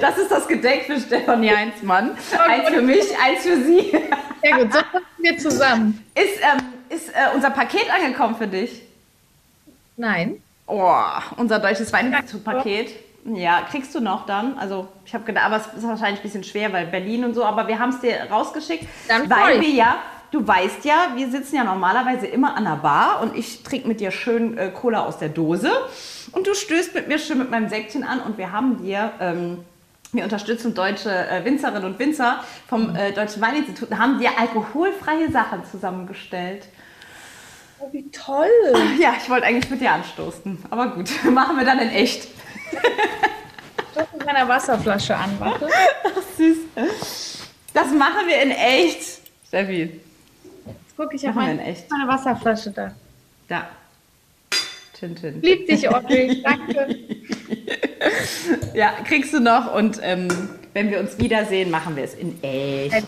[0.00, 2.16] Das ist das Gedeck für Stefanie Heinzmann.
[2.32, 3.92] Oh, eins für mich, eins für sie.
[4.42, 6.04] Sehr gut, so passen wir zusammen.
[6.14, 8.82] Ist, ähm, ist äh, unser Paket angekommen für dich?
[9.96, 10.42] Nein.
[10.66, 10.94] Oh,
[11.36, 12.92] unser deutsches Weihnachtspaket.
[13.24, 14.58] Ja, kriegst du noch dann.
[14.58, 17.44] Also ich habe gedacht, aber es ist wahrscheinlich ein bisschen schwer, weil Berlin und so,
[17.44, 19.96] aber wir haben es dir rausgeschickt, dann weil wir ja,
[20.32, 24.00] du weißt ja, wir sitzen ja normalerweise immer an der Bar und ich trinke mit
[24.00, 25.70] dir schön äh, Cola aus der Dose
[26.32, 29.12] und du stößt mit mir schön mit meinem Säckchen an und wir haben dir...
[29.20, 29.58] Ähm,
[30.14, 35.30] wir unterstützen deutsche äh, Winzerinnen und Winzer vom äh, Deutschen Weininstitut und haben dir alkoholfreie
[35.32, 36.66] Sachen zusammengestellt.
[37.78, 38.46] Oh, wie toll!
[39.00, 42.28] Ja, ich wollte eigentlich mit dir anstoßen, aber gut, machen wir dann in echt.
[43.92, 45.66] Stoß mit meiner Wasserflasche an, warte.
[46.04, 47.38] Ach, süß.
[47.72, 49.00] Das machen wir in echt.
[49.48, 50.01] Steffi.
[50.96, 52.94] Guck, ich habe mein, meine Wasserflasche da.
[53.48, 53.68] Da.
[54.92, 55.42] Tintin.
[55.42, 56.42] Lieb dich, Audrey.
[56.44, 56.98] Danke.
[58.74, 59.74] ja, kriegst du noch.
[59.74, 60.28] Und ähm,
[60.72, 63.06] wenn wir uns wiedersehen, machen wir es in echt.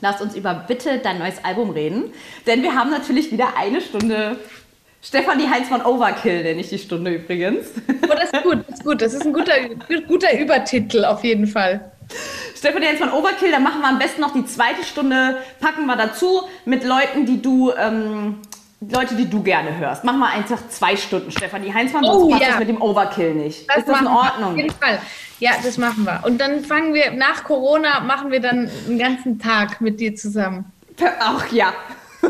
[0.00, 2.12] Lass uns über bitte dein neues Album reden.
[2.46, 4.38] Denn wir haben natürlich wieder eine Stunde
[5.02, 7.68] Stefanie Heinz von Overkill nenne ich die Stunde übrigens.
[8.02, 9.02] Oh, das ist gut, das ist gut.
[9.02, 9.54] Das ist ein guter,
[10.06, 11.90] guter Übertitel auf jeden Fall.
[12.60, 15.96] Stefanie Heinz von Overkill, dann machen wir am besten noch die zweite Stunde, packen wir
[15.96, 18.36] dazu mit Leuten, die du, ähm,
[18.82, 20.04] Leute, die du gerne hörst.
[20.04, 22.48] Machen wir einfach zwei Stunden, Stefanie Heinzmann, sonst oh, passt ja.
[22.48, 23.66] das mit dem Overkill nicht.
[23.66, 24.50] Das ist das in Ordnung?
[24.50, 25.00] Auf jeden Fall.
[25.38, 26.20] Ja, das machen wir.
[26.24, 30.70] Und dann fangen wir, nach Corona machen wir dann einen ganzen Tag mit dir zusammen.
[31.18, 31.72] Ach ja.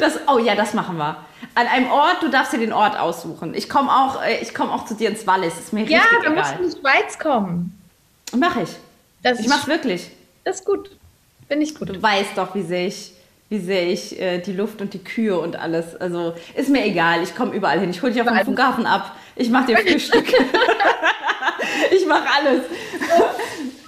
[0.00, 1.16] Das, oh ja, das machen wir
[1.54, 3.54] an einem Ort, du darfst dir den Ort aussuchen.
[3.54, 5.58] Ich komme auch, äh, komm auch zu dir ins Wallis.
[5.58, 7.78] Ist mir ja, richtig da musst du in die Schweiz kommen.
[8.36, 8.68] Mach ich.
[9.22, 10.10] Das ich mach's wirklich.
[10.44, 10.90] Das ist gut.
[11.48, 11.88] Bin ich gut.
[11.88, 13.12] Du weißt doch, wie sehr ich,
[13.48, 15.96] wie sehr ich äh, die Luft und die Kühe und alles.
[15.96, 17.22] Also ist mir egal.
[17.22, 17.90] Ich komme überall hin.
[17.90, 19.16] Ich hole dich auf dem Flughafen ab.
[19.36, 20.26] Ich mache dir Frühstück.
[21.90, 22.62] ich mache alles.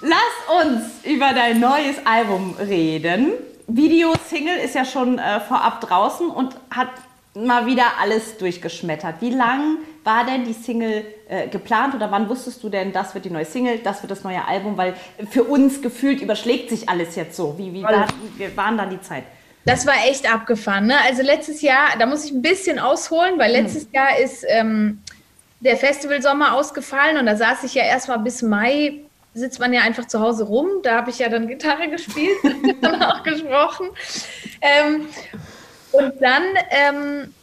[0.00, 3.32] Lass uns über dein neues Album reden.
[3.66, 6.88] Video-Single ist ja schon äh, vorab draußen und hat
[7.34, 9.16] mal wieder alles durchgeschmettert.
[9.20, 13.26] Wie lang war denn die Single äh, geplant oder wann wusstest du denn, das wird
[13.26, 14.78] die neue Single, das wird das neue Album?
[14.78, 14.94] Weil
[15.30, 17.58] für uns gefühlt überschlägt sich alles jetzt so.
[17.58, 18.08] Wie, wie, war,
[18.56, 19.24] waren dann die Zeit?
[19.66, 20.86] Das war echt abgefahren.
[20.86, 20.94] Ne?
[21.06, 23.92] Also letztes Jahr, da muss ich ein bisschen ausholen, weil letztes hm.
[23.92, 25.02] Jahr ist ähm,
[25.60, 29.00] der Festivalsommer ausgefallen und da saß ich ja erstmal bis Mai
[29.34, 30.68] sitzt man ja einfach zu Hause rum.
[30.82, 33.90] Da habe ich ja dann Gitarre gespielt und auch gesprochen.
[34.62, 35.06] Ähm,
[35.92, 37.34] und dann ähm,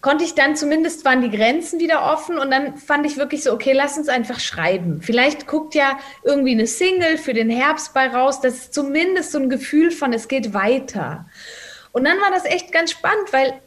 [0.00, 3.52] konnte ich dann zumindest waren die Grenzen wieder offen und dann fand ich wirklich so,
[3.52, 5.00] okay, lass uns einfach schreiben.
[5.02, 9.38] Vielleicht guckt ja irgendwie eine Single für den Herbst bei raus, das ist zumindest so
[9.38, 11.26] ein Gefühl von, es geht weiter.
[11.92, 13.60] Und dann war das echt ganz spannend, weil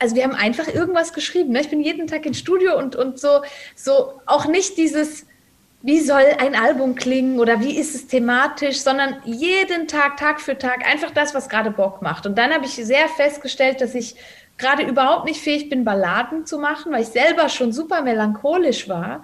[0.00, 1.52] also wir haben einfach irgendwas geschrieben.
[1.52, 1.60] Ne?
[1.60, 3.42] Ich bin jeden Tag ins Studio und, und so,
[3.76, 5.26] so auch nicht dieses,
[5.82, 10.56] wie soll ein Album klingen oder wie ist es thematisch, sondern jeden Tag, Tag für
[10.56, 12.26] Tag, einfach das, was gerade Bock macht.
[12.26, 14.16] Und dann habe ich sehr festgestellt, dass ich
[14.60, 19.22] gerade überhaupt nicht fähig bin, Balladen zu machen, weil ich selber schon super melancholisch war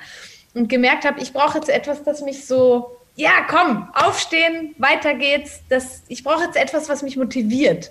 [0.54, 5.60] und gemerkt habe, ich brauche jetzt etwas, das mich so, ja, komm, aufstehen, weiter geht's.
[5.68, 7.90] Das, ich brauche jetzt etwas, was mich motiviert.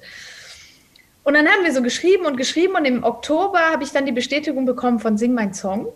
[1.23, 4.11] Und dann haben wir so geschrieben und geschrieben und im Oktober habe ich dann die
[4.11, 5.87] Bestätigung bekommen von Sing mein Song.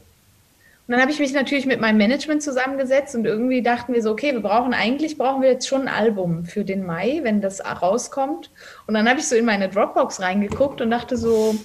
[0.89, 4.09] Und dann habe ich mich natürlich mit meinem Management zusammengesetzt und irgendwie dachten wir so,
[4.09, 7.63] okay, wir brauchen eigentlich, brauchen wir jetzt schon ein Album für den Mai, wenn das
[7.63, 8.49] rauskommt.
[8.87, 11.55] Und dann habe ich so in meine Dropbox reingeguckt und dachte so,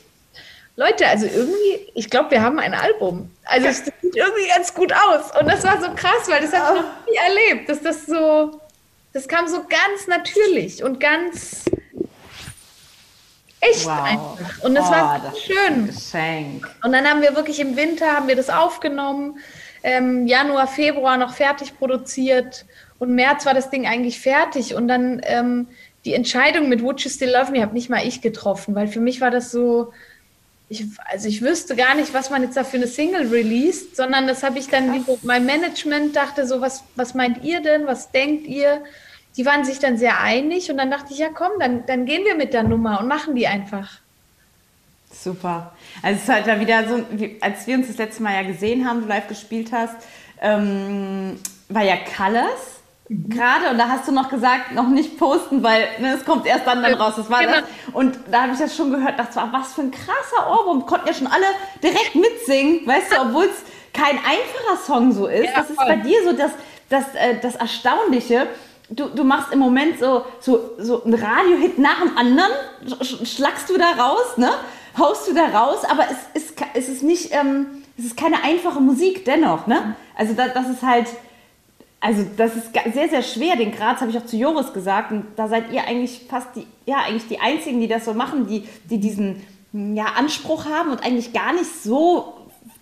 [0.77, 3.31] Leute, also irgendwie, ich glaube, wir haben ein Album.
[3.47, 5.35] Also es sieht irgendwie ganz gut aus.
[5.41, 8.61] Und das war so krass, weil das habe ich noch nie erlebt, dass das so,
[9.15, 11.65] das kam so ganz natürlich und ganz
[13.71, 14.03] echt Wow.
[14.05, 14.65] einfach.
[14.65, 15.87] Und das Oh, war so schön.
[15.87, 16.69] Geschenk.
[16.85, 19.39] Und dann haben wir wirklich im Winter haben wir das aufgenommen,
[19.83, 22.65] ähm, Januar, Februar noch fertig produziert
[22.99, 24.75] und März war das Ding eigentlich fertig.
[24.75, 25.69] Und dann ähm,
[26.05, 29.01] die Entscheidung mit Would You Still Love Me habe nicht mal ich getroffen, weil für
[29.01, 29.93] mich war das so,
[30.71, 34.27] ich, also ich wüsste gar nicht, was man jetzt da für eine Single released, sondern
[34.27, 38.47] das habe ich dann, mein Management dachte so, was, was meint ihr denn, was denkt
[38.47, 38.83] ihr?
[39.37, 42.25] Die waren sich dann sehr einig und dann dachte ich, ja komm, dann, dann gehen
[42.25, 43.89] wir mit der Nummer und machen die einfach.
[45.13, 45.73] Super.
[46.03, 47.05] Also es ist halt wieder so,
[47.41, 49.95] als wir uns das letzte Mal ja gesehen haben, du live gespielt hast,
[50.41, 52.75] ähm, war ja Colors
[53.09, 56.67] gerade und da hast du noch gesagt, noch nicht posten, weil ne, es kommt erst
[56.67, 57.15] dann, dann raus.
[57.17, 57.53] Das war Genau.
[57.53, 57.65] das.
[57.93, 60.87] Und da habe ich das schon gehört, dachte, war was für ein krasser Ohrwurm.
[60.87, 61.45] Konnten ja schon alle
[61.83, 65.45] direkt mitsingen, weißt du, obwohl es kein einfacher Song so ist.
[65.45, 65.87] Ja, das ist voll.
[65.87, 66.53] bei dir so das,
[66.89, 68.47] das, äh, das Erstaunliche.
[68.91, 72.51] Du, du machst im Moment so, so, so einen Radiohit nach dem anderen,
[72.87, 74.51] sch- sch- schlagst du da raus, ne?
[74.99, 77.67] Haust du da raus, aber es ist, es ist nicht, ähm,
[77.97, 79.97] es ist keine einfache Musik dennoch, ne?
[80.15, 81.07] Also da, das ist halt,
[82.01, 83.57] also das ist sehr, sehr schwer.
[83.57, 85.11] Den Graz habe ich auch zu Joris gesagt.
[85.11, 88.47] Und da seid ihr eigentlich fast die, ja, eigentlich die Einzigen, die das so machen,
[88.47, 89.43] die, die diesen
[89.73, 92.35] ja, Anspruch haben und eigentlich gar nicht so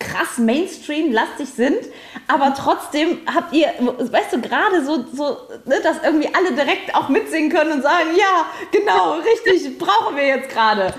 [0.03, 1.79] krass Mainstream-lastig sind.
[2.29, 7.09] Aber trotzdem habt ihr, weißt du, gerade so, so ne, dass irgendwie alle direkt auch
[7.09, 9.15] mitsingen können und sagen, ja, genau,
[9.47, 10.93] richtig, brauchen wir jetzt gerade.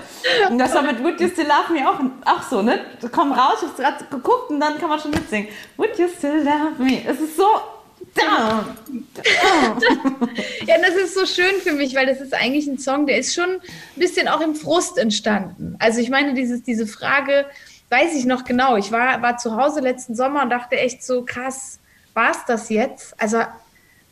[0.50, 2.80] Und das war mit Would You Still Love Me auch, auch so, ne?
[3.12, 5.48] Komm raus, ich hab's gerade geguckt und dann kann man schon mitsingen.
[5.76, 7.02] Would You Still Love Me?
[7.06, 7.46] Es ist so
[8.14, 8.76] down.
[10.66, 13.34] Ja, das ist so schön für mich, weil das ist eigentlich ein Song, der ist
[13.34, 13.60] schon ein
[13.96, 15.76] bisschen auch im Frust entstanden.
[15.78, 17.46] Also ich meine, dieses, diese Frage,
[17.90, 18.76] weiß ich noch genau.
[18.76, 21.78] Ich war, war zu Hause letzten Sommer und dachte echt so, krass,
[22.14, 23.20] war es das jetzt?
[23.20, 23.42] Also,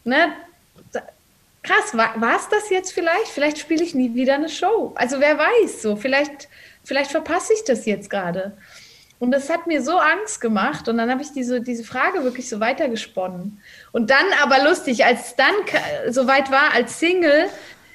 [0.04, 0.32] ne,
[1.62, 3.28] krass, war es das jetzt vielleicht?
[3.28, 4.92] Vielleicht spiele ich nie wieder eine Show.
[4.96, 6.48] Also wer weiß so, vielleicht,
[6.84, 8.56] vielleicht verpasse ich das jetzt gerade.
[9.18, 10.88] Und das hat mir so Angst gemacht.
[10.88, 13.60] Und dann habe ich diese, diese Frage wirklich so weitergesponnen.
[13.92, 15.54] Und dann aber lustig, als es dann
[16.08, 17.48] soweit war als Single,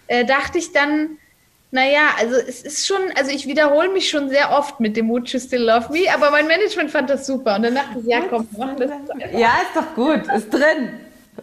[0.08, 1.18] äh, dachte ich dann,
[1.72, 5.30] naja, also es ist schon, also ich wiederhole mich schon sehr oft mit dem Would
[5.30, 7.56] You Still Love Me, aber mein Management fand das super.
[7.56, 8.92] Und dann dachte ich, ja komm, wir machen das.
[9.34, 10.22] Ja, ist doch gut.
[10.34, 10.90] Ist drin.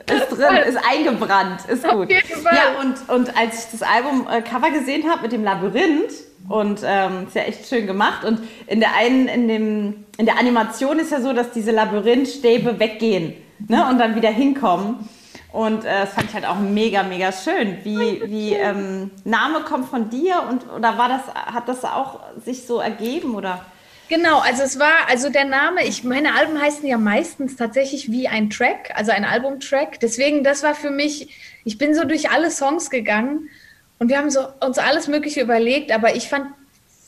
[0.06, 2.10] Ist drin, ist eingebrannt, ist gut.
[2.10, 6.12] Ja, und, und als ich das Album-Cover gesehen habe mit dem Labyrinth,
[6.48, 8.24] und ähm, ist ja echt schön gemacht.
[8.24, 12.78] Und in der einen, in dem, in der Animation ist ja so, dass diese Labyrinthstäbe
[12.78, 13.34] weggehen
[13.66, 13.86] ne?
[13.88, 15.08] und dann wieder hinkommen.
[15.54, 17.78] Und äh, das fand ich halt auch mega, mega schön.
[17.84, 22.66] Wie, wie ähm, Name kommt von dir und oder war das, hat das auch sich
[22.66, 23.64] so ergeben oder?
[24.08, 28.26] Genau, also es war, also der Name, ich, meine Alben heißen ja meistens tatsächlich wie
[28.26, 30.00] ein Track, also ein Albumtrack.
[30.00, 31.28] Deswegen, das war für mich,
[31.64, 33.48] ich bin so durch alle Songs gegangen
[34.00, 36.48] und wir haben so uns alles Mögliche überlegt, aber ich fand,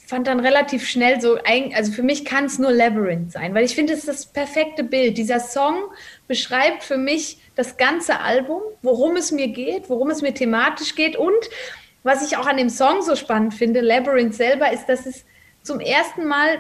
[0.07, 3.65] fand dann relativ schnell so, ein, also für mich kann es nur Labyrinth sein, weil
[3.65, 5.19] ich finde, es ist das perfekte Bild.
[5.19, 5.77] Dieser Song
[6.29, 11.17] beschreibt für mich das ganze Album, worum es mir geht, worum es mir thematisch geht
[11.17, 11.51] und
[12.05, 15.25] was ich auch an dem Song so spannend finde, Labyrinth selber, ist, dass es
[15.63, 16.59] zum ersten Mal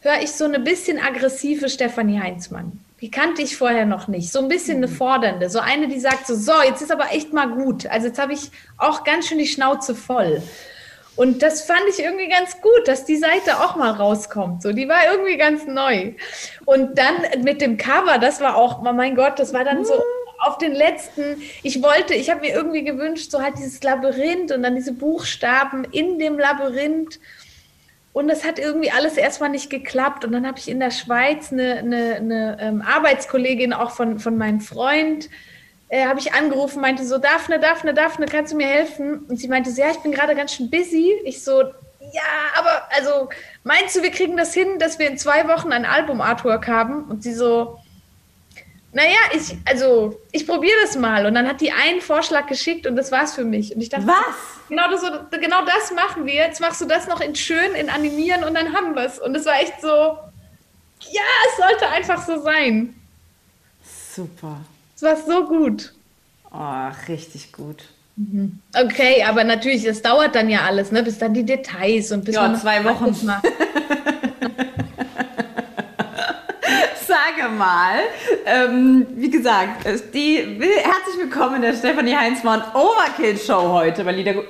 [0.00, 2.80] höre ich so eine bisschen aggressive Stefanie Heinzmann.
[3.02, 4.32] Die kannte ich vorher noch nicht.
[4.32, 5.50] So ein bisschen eine fordernde.
[5.50, 7.86] So eine, die sagt so, so, jetzt ist aber echt mal gut.
[7.86, 10.42] Also jetzt habe ich auch ganz schön die Schnauze voll.
[11.16, 14.62] Und das fand ich irgendwie ganz gut, dass die Seite auch mal rauskommt.
[14.62, 16.12] So, die war irgendwie ganz neu.
[16.66, 19.94] Und dann mit dem Cover, das war auch, oh mein Gott, das war dann so
[20.40, 21.42] auf den letzten.
[21.62, 25.84] Ich wollte, ich habe mir irgendwie gewünscht, so halt dieses Labyrinth und dann diese Buchstaben
[25.84, 27.18] in dem Labyrinth.
[28.12, 30.24] Und das hat irgendwie alles erstmal nicht geklappt.
[30.24, 34.36] Und dann habe ich in der Schweiz eine, eine, eine ähm, Arbeitskollegin auch von, von
[34.36, 35.28] meinem Freund, äh,
[35.90, 39.20] habe ich angerufen, meinte so, Daphne, Daphne, Daphne, kannst du mir helfen?
[39.28, 41.12] Und sie meinte so, ja, ich bin gerade ganz schön busy.
[41.24, 42.22] Ich so, ja,
[42.56, 43.28] aber also
[43.64, 47.04] meinst du, wir kriegen das hin, dass wir in zwei Wochen ein Album-Artwork haben?
[47.04, 47.78] Und sie so,
[48.92, 51.26] naja, ich, also, ich probiere das mal.
[51.26, 53.74] Und dann hat die einen Vorschlag geschickt und das war's für mich.
[53.74, 54.56] Und ich dachte, Was?
[54.68, 55.02] Genau das,
[55.38, 56.34] genau das machen wir.
[56.34, 59.18] Jetzt machst du das noch in schön, in animieren und dann haben wir es.
[59.18, 62.94] Und es war echt so, ja, es sollte einfach so sein.
[64.14, 64.60] Super.
[64.96, 65.92] Es war so gut.
[66.50, 67.84] Oh, richtig gut.
[68.74, 71.02] Okay, aber natürlich, es dauert dann ja alles, ne?
[71.02, 73.14] bis dann die Details und bis Ja, man zwei Wochen.
[77.06, 77.98] Sage mal,
[78.46, 84.04] ähm, wie gesagt, es- die, herzlich willkommen in der Stefanie Heinzmann Overkill Show heute.
[84.06, 84.42] Weil Lieder, du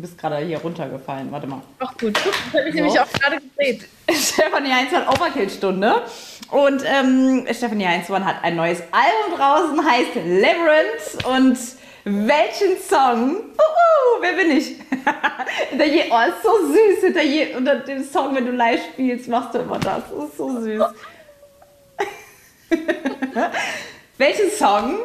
[0.00, 1.62] bist gerade hier runtergefallen, warte mal.
[1.80, 2.14] Auch gut.
[2.16, 3.88] Das habe ich nämlich auch gerade gedreht.
[4.14, 6.02] Stefanie Heinzmann Overkill-Stunde.
[6.50, 11.24] Und ähm, Stefanie Heinzmann hat ein neues Album draußen, heißt Labyrinth.
[11.26, 11.58] Und
[12.04, 13.36] welchen Song?
[13.36, 14.76] Uhu, wer bin ich?
[15.70, 17.04] Hinter je, oh, ist so süß.
[17.04, 20.02] Hinter, je, unter dem Song, wenn du live spielst, machst du immer das.
[20.10, 20.82] Das ist so süß.
[24.18, 24.98] welchen Song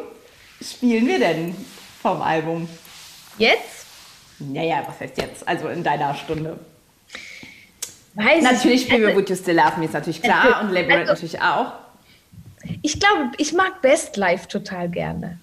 [0.60, 1.54] spielen wir denn
[2.02, 2.68] vom Album?
[3.38, 3.86] Jetzt?
[4.38, 5.46] Naja, was heißt jetzt?
[5.46, 6.58] Also in deiner Stunde.
[8.16, 10.60] Weiß Natürlich ich, spielen wir also, Would You Still Love Me, ist natürlich klar.
[10.62, 11.72] Und Labyrinth Also- natürlich auch.
[12.82, 15.38] Ich glaube, ich mag Best Life total gerne.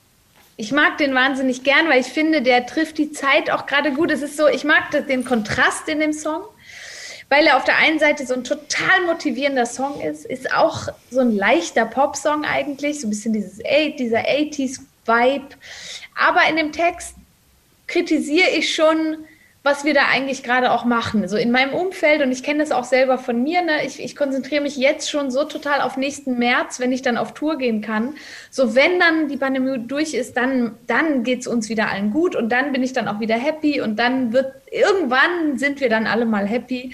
[0.58, 4.12] Ich mag den wahnsinnig gern, weil ich finde, der trifft die Zeit auch gerade gut.
[4.12, 6.44] Es ist so, ich mag den Kontrast in dem Song,
[7.30, 11.22] weil er auf der einen Seite so ein total motivierender Song ist, ist auch so
[11.22, 13.58] ein leichter Popsong eigentlich, so ein bisschen dieses,
[13.98, 15.48] dieser 80s-Vibe.
[16.16, 17.16] Aber in dem Text
[17.88, 19.18] kritisiere ich schon,
[19.64, 21.26] was wir da eigentlich gerade auch machen.
[21.30, 24.14] So in meinem Umfeld, und ich kenne das auch selber von mir, ne, ich, ich
[24.14, 27.82] konzentriere mich jetzt schon so total auf nächsten März, wenn ich dann auf Tour gehen
[27.82, 28.16] kann.
[28.52, 32.36] So, wenn dann die Pandemie durch ist, dann, dann geht es uns wieder allen gut
[32.36, 36.08] und dann bin ich dann auch wieder happy und dann wird, irgendwann sind wir dann
[36.08, 36.94] alle mal happy.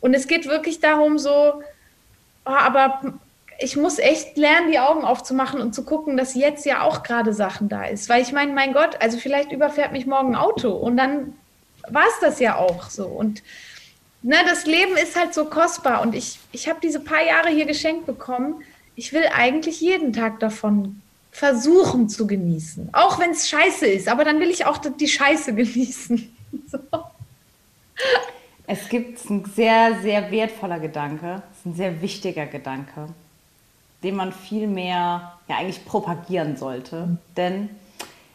[0.00, 1.62] Und es geht wirklich darum, so,
[2.46, 3.18] oh, aber
[3.58, 7.32] ich muss echt lernen, die Augen aufzumachen und zu gucken, dass jetzt ja auch gerade
[7.32, 8.08] Sachen da ist.
[8.08, 11.34] Weil ich meine, mein Gott, also vielleicht überfährt mich morgen ein Auto und dann
[11.88, 13.06] war es das ja auch so.
[13.06, 13.42] Und
[14.22, 17.66] ne, das Leben ist halt so kostbar und ich, ich habe diese paar Jahre hier
[17.66, 18.62] geschenkt bekommen.
[18.94, 22.90] Ich will eigentlich jeden Tag davon versuchen zu genießen.
[22.92, 26.36] Auch wenn es scheiße ist, aber dann will ich auch die Scheiße genießen.
[26.70, 26.78] So.
[28.66, 33.08] Es gibt ein sehr, sehr wertvoller Gedanke, es ist ein sehr wichtiger Gedanke,
[34.02, 37.16] den man viel mehr ja, eigentlich propagieren sollte.
[37.36, 37.70] Denn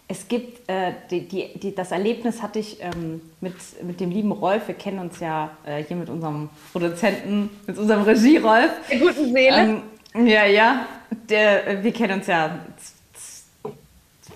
[0.10, 4.32] es gibt, äh, die, die, die, das Erlebnis hatte ich ähm, mit, mit dem lieben
[4.32, 8.72] Rolf, wir kennen uns ja äh, hier mit unserem Produzenten, mit unserem Regie-Rolf.
[8.90, 9.82] Der guten Seele.
[10.16, 10.86] Ähm, ja, ja,
[11.30, 13.46] der, äh, wir kennen uns ja z-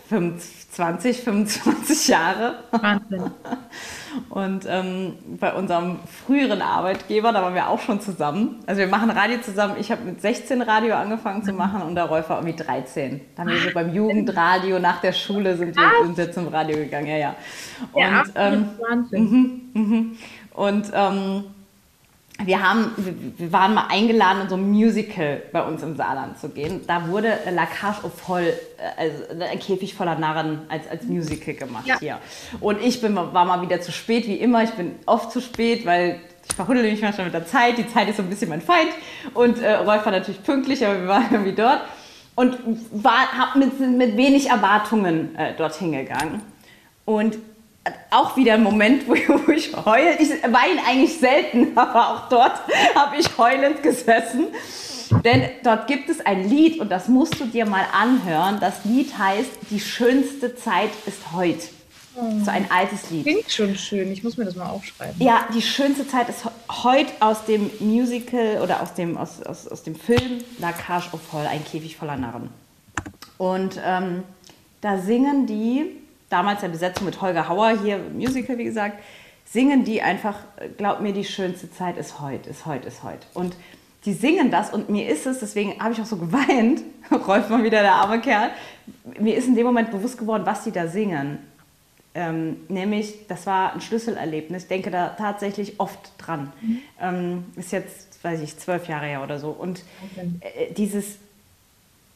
[0.10, 2.56] z- 20, 25 Jahre.
[2.72, 3.32] Wahnsinn.
[4.30, 8.60] Und ähm, bei unserem früheren Arbeitgeber, da waren wir auch schon zusammen.
[8.66, 9.76] Also wir machen Radio zusammen.
[9.80, 13.22] Ich habe mit 16 Radio angefangen zu machen und der Rolf war irgendwie 13.
[13.36, 16.78] Dann haben wir so beim Jugendradio nach der Schule sind wir, sind wir zum Radio
[16.78, 17.08] gegangen.
[17.08, 17.36] Ja, ja.
[17.94, 20.18] Und, Ja, ähm, Wahnsinn.
[20.54, 21.44] und ähm,
[22.44, 22.92] wir, haben,
[23.38, 26.82] wir- waren mal eingeladen, in so ein Musical bei uns im Saarland zu gehen.
[26.88, 28.54] Da wurde La Cage au Foll,
[28.98, 32.00] äh, also ein Käfig voller Narren, als, als Musical gemacht Ja.
[32.00, 32.18] hier.
[32.60, 34.64] Und ich bin, war mal wieder zu spät, wie immer.
[34.64, 36.20] Ich bin oft zu spät, weil
[36.50, 37.78] ich verhuddel mich manchmal mit der Zeit.
[37.78, 38.90] Die Zeit ist so ein bisschen mein Feind.
[39.36, 41.82] Und äh, Rolf war natürlich pünktlich, aber wir waren irgendwie dort.
[42.34, 42.58] Und
[42.92, 46.42] war, mit, mit wenig Erwartungen äh, dorthin gegangen.
[47.06, 47.38] Und
[48.10, 49.14] auch wieder ein Moment, wo,
[49.52, 50.20] ich heule.
[50.20, 52.60] Ich weine eigentlich selten, aber auch dort
[52.96, 54.48] habe ich heulend gesessen.
[55.26, 58.60] Denn dort gibt es ein Lied und das musst du dir mal anhören.
[58.62, 61.68] Das Lied heißt Die schönste Zeit ist heute.
[62.44, 63.24] So ein altes Lied.
[63.24, 64.12] Klingt schon schön.
[64.12, 65.16] Ich muss mir das mal aufschreiben.
[65.20, 66.44] Ja, die schönste Zeit ist
[66.84, 71.18] heute aus dem Musical oder aus dem, aus, aus, aus dem Film La Cage au
[71.18, 72.50] Foll, ein Käfig voller Narren.
[73.38, 74.24] Und ähm,
[74.82, 76.01] da singen die,
[76.32, 79.02] damals der Besetzung mit Holger Hauer, hier im Musical, wie gesagt,
[79.46, 80.36] singen die einfach,
[80.78, 83.26] glaub mir, die schönste Zeit ist heute, ist heute, ist heute.
[83.34, 83.56] Und
[84.06, 86.82] die singen das und mir ist es, deswegen habe ich auch so geweint,
[87.28, 88.50] Rolf mal wieder der arme Kerl,
[89.20, 91.40] mir ist in dem Moment bewusst geworden, was die da singen.
[92.14, 94.64] Ähm, nämlich, das war ein Schlüsselerlebnis.
[94.64, 96.52] Ich denke da tatsächlich oft dran.
[97.00, 99.50] Ähm, ist jetzt, weiß ich, zwölf Jahre her oder so.
[99.50, 99.84] Und
[100.42, 101.18] äh, dieses,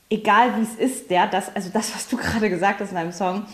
[0.09, 3.13] egal wie es ist, der, das, also das, was du gerade gesagt hast in deinem
[3.13, 3.45] Song,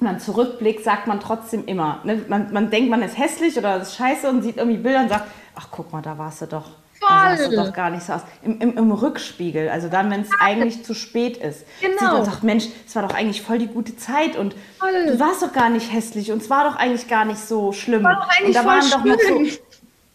[0.00, 2.00] man zurückblickt, sagt man trotzdem immer.
[2.04, 2.24] Ne?
[2.28, 5.26] Man, man denkt, man ist hässlich oder ist scheiße und sieht irgendwie Bilder und sagt,
[5.54, 6.70] ach guck mal, da warst du doch.
[7.00, 7.66] Da sahst du Voll.
[7.66, 8.22] doch gar nicht so aus.
[8.42, 11.64] Im, im, im Rückspiegel, also dann, wenn es eigentlich zu spät ist.
[11.80, 11.92] Genau.
[11.92, 15.06] Sieht man doch, Mensch, es war doch eigentlich voll die gute Zeit und Voll.
[15.06, 18.02] du warst doch gar nicht hässlich und es war doch eigentlich gar nicht so schlimm.
[18.02, 19.58] War doch eigentlich und da voll waren doch noch so,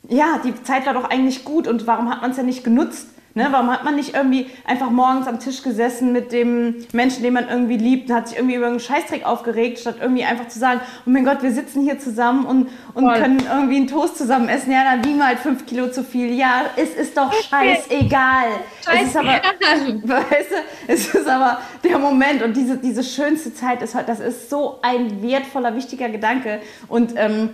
[0.09, 3.07] ja, die Zeit war doch eigentlich gut und warum hat man es ja nicht genutzt,
[3.35, 7.33] Ne, warum hat man nicht irgendwie einfach morgens am Tisch gesessen mit dem Menschen, den
[7.33, 10.59] man irgendwie liebt, und hat sich irgendwie über einen Scheißdreck aufgeregt, statt irgendwie einfach zu
[10.59, 14.49] sagen, oh mein Gott, wir sitzen hier zusammen und, und können irgendwie einen Toast zusammen
[14.49, 14.71] essen.
[14.71, 16.31] Ja, dann wiegen wir halt fünf Kilo zu viel.
[16.31, 18.49] Ja, es ist doch scheißegal.
[18.93, 20.55] Es ist aber, weißt du,
[20.87, 24.77] es ist aber der Moment und diese, diese schönste Zeit ist heute, das ist so
[24.83, 26.61] ein wertvoller, wichtiger Gedanke.
[26.87, 27.49] Und ähm,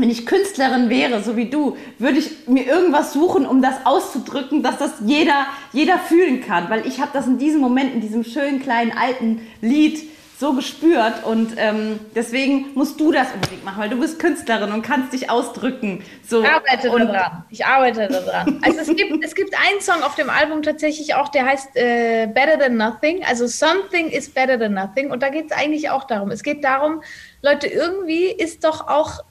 [0.00, 4.62] wenn ich Künstlerin wäre, so wie du, würde ich mir irgendwas suchen, um das auszudrücken,
[4.62, 6.70] dass das jeder, jeder fühlen kann.
[6.70, 11.22] Weil ich habe das in diesem Moment, in diesem schönen kleinen alten Lied so gespürt
[11.24, 15.28] und ähm, deswegen musst du das unbedingt machen, weil du bist Künstlerin und kannst dich
[15.28, 16.02] ausdrücken.
[16.26, 16.42] So.
[16.42, 17.44] Ich arbeite daran.
[17.50, 18.58] Ich arbeite daran.
[18.62, 22.26] Also es gibt, es gibt einen Song auf dem Album tatsächlich auch, der heißt äh,
[22.26, 23.22] Better Than Nothing.
[23.22, 25.10] Also Something is Better Than Nothing.
[25.10, 26.30] Und da geht es eigentlich auch darum.
[26.30, 27.02] Es geht darum,
[27.42, 29.22] Leute, irgendwie ist doch auch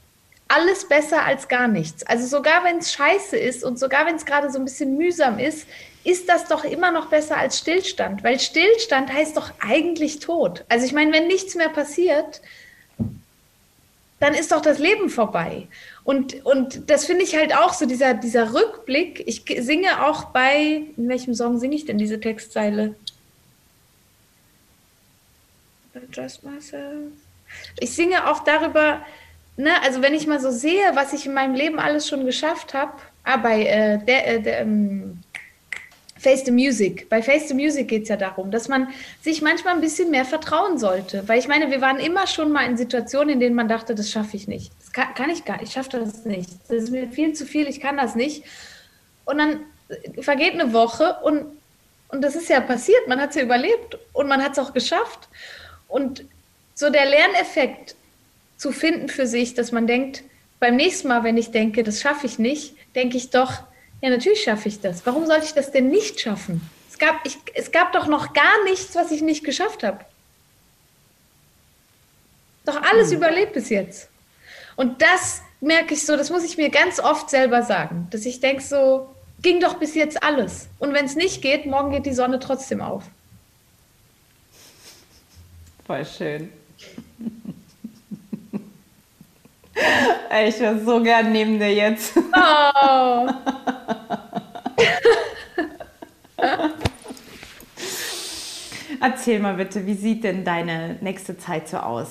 [0.49, 2.03] alles besser als gar nichts.
[2.03, 5.39] Also sogar wenn es scheiße ist und sogar wenn es gerade so ein bisschen mühsam
[5.39, 5.67] ist,
[6.03, 10.65] ist das doch immer noch besser als Stillstand, weil Stillstand heißt doch eigentlich Tod.
[10.67, 12.41] Also ich meine, wenn nichts mehr passiert,
[14.19, 15.67] dann ist doch das Leben vorbei.
[16.03, 19.23] Und, und das finde ich halt auch so, dieser, dieser Rückblick.
[19.27, 22.95] Ich singe auch bei, in welchem Song singe ich denn diese Textzeile?
[26.11, 27.11] Just myself.
[27.79, 29.05] Ich singe auch darüber,
[29.59, 32.73] ne, also wenn ich mal so sehe, was ich in meinem Leben alles schon geschafft
[32.73, 32.93] habe,
[33.23, 35.19] ah, bei äh, der, äh, der ähm,
[36.17, 37.07] Face the Music.
[37.09, 38.89] Bei Face the Music geht es ja darum, dass man
[39.21, 41.23] sich manchmal ein bisschen mehr vertrauen sollte.
[41.27, 44.09] Weil ich meine, wir waren immer schon mal in Situationen, in denen man dachte, das
[44.09, 44.71] schaffe ich nicht.
[44.79, 46.49] Das kann, kann ich gar nicht, ich schaffe das nicht.
[46.67, 48.43] Das ist mir viel zu viel, ich kann das nicht.
[49.25, 49.59] Und dann
[50.21, 51.45] vergeht eine Woche und,
[52.09, 54.73] und das ist ja passiert, man hat es ja überlebt und man hat es auch
[54.73, 55.29] geschafft.
[55.87, 56.25] Und
[56.75, 57.95] so der Lerneffekt
[58.59, 60.23] zu finden für sich, dass man denkt,
[60.59, 63.63] beim nächsten Mal, wenn ich denke, das schaffe ich nicht, denke ich doch,
[64.01, 65.05] ja, natürlich schaffe ich das.
[65.05, 66.61] Warum sollte ich das denn nicht schaffen?
[66.91, 70.03] Es gab, ich, es gab doch noch gar nichts, was ich nicht geschafft habe.
[72.65, 73.17] Doch alles hm.
[73.17, 74.09] überlebt bis jetzt.
[74.75, 78.41] Und das merke ich so, das muss ich mir ganz oft selber sagen, dass ich
[78.41, 79.09] denke so,
[79.41, 80.67] ging doch bis jetzt alles.
[80.79, 83.05] Und wenn es nicht geht, morgen geht die Sonne trotzdem auf.
[85.85, 86.51] Voll schön.
[90.47, 92.13] Ich wäre so gern neben dir jetzt.
[92.15, 93.27] Oh.
[99.01, 102.09] Erzähl mal bitte, wie sieht denn deine nächste Zeit so aus?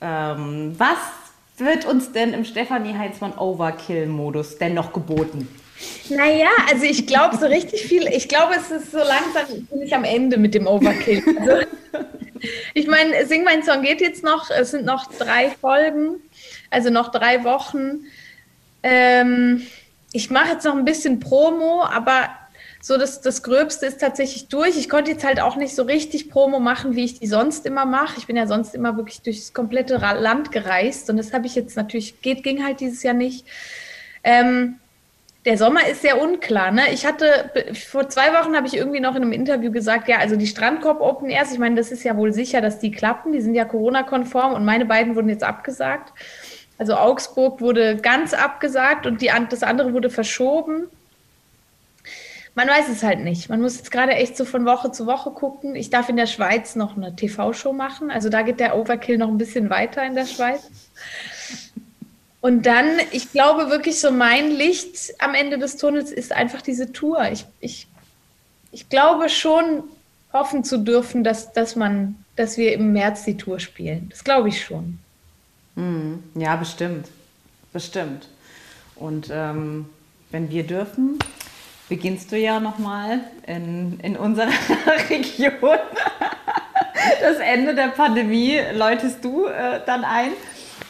[0.00, 0.98] Ähm, was
[1.58, 5.48] wird uns denn im Stefanie Heinzmann Overkill-Modus denn noch geboten?
[6.08, 9.94] Naja, also ich glaube so richtig viel, ich glaube, es ist so langsam, bin ich
[9.94, 11.22] am Ende mit dem Overkill.
[11.38, 11.66] Also,
[12.74, 16.22] ich meine, Sing mein Song geht jetzt noch, es sind noch drei Folgen
[16.70, 18.06] also noch drei Wochen.
[18.82, 19.62] Ähm,
[20.12, 22.30] ich mache jetzt noch ein bisschen Promo, aber
[22.80, 24.78] so das, das Gröbste ist tatsächlich durch.
[24.78, 27.84] Ich konnte jetzt halt auch nicht so richtig Promo machen, wie ich die sonst immer
[27.84, 28.18] mache.
[28.18, 31.76] Ich bin ja sonst immer wirklich durchs komplette Land gereist und das habe ich jetzt
[31.76, 33.44] natürlich, geht, ging halt dieses Jahr nicht.
[34.24, 34.78] Ähm,
[35.44, 36.70] der Sommer ist sehr unklar.
[36.70, 36.92] Ne?
[36.92, 40.36] Ich hatte, vor zwei Wochen habe ich irgendwie noch in einem Interview gesagt, ja, also
[40.36, 43.32] die Strandkorb Open Airs, ich meine, das ist ja wohl sicher, dass die klappen.
[43.32, 46.12] Die sind ja Corona-konform und meine beiden wurden jetzt abgesagt.
[46.80, 50.84] Also Augsburg wurde ganz abgesagt und die, das andere wurde verschoben.
[52.54, 53.50] Man weiß es halt nicht.
[53.50, 55.76] Man muss jetzt gerade echt so von Woche zu Woche gucken.
[55.76, 58.10] Ich darf in der Schweiz noch eine TV-Show machen.
[58.10, 60.70] Also da geht der Overkill noch ein bisschen weiter in der Schweiz.
[62.40, 66.92] Und dann, ich glaube wirklich so, mein Licht am Ende des Tunnels ist einfach diese
[66.92, 67.30] Tour.
[67.30, 67.88] Ich, ich,
[68.72, 69.82] ich glaube schon
[70.32, 74.06] hoffen zu dürfen, dass, dass, man, dass wir im März die Tour spielen.
[74.08, 74.98] Das glaube ich schon.
[75.80, 76.22] Mhm.
[76.34, 77.08] Ja, bestimmt.
[77.72, 78.28] Bestimmt.
[78.96, 79.86] Und ähm,
[80.30, 81.18] wenn wir dürfen,
[81.88, 84.50] beginnst du ja nochmal in, in unserer
[85.10, 85.78] Region.
[87.20, 90.32] Das Ende der Pandemie läutest du äh, dann ein.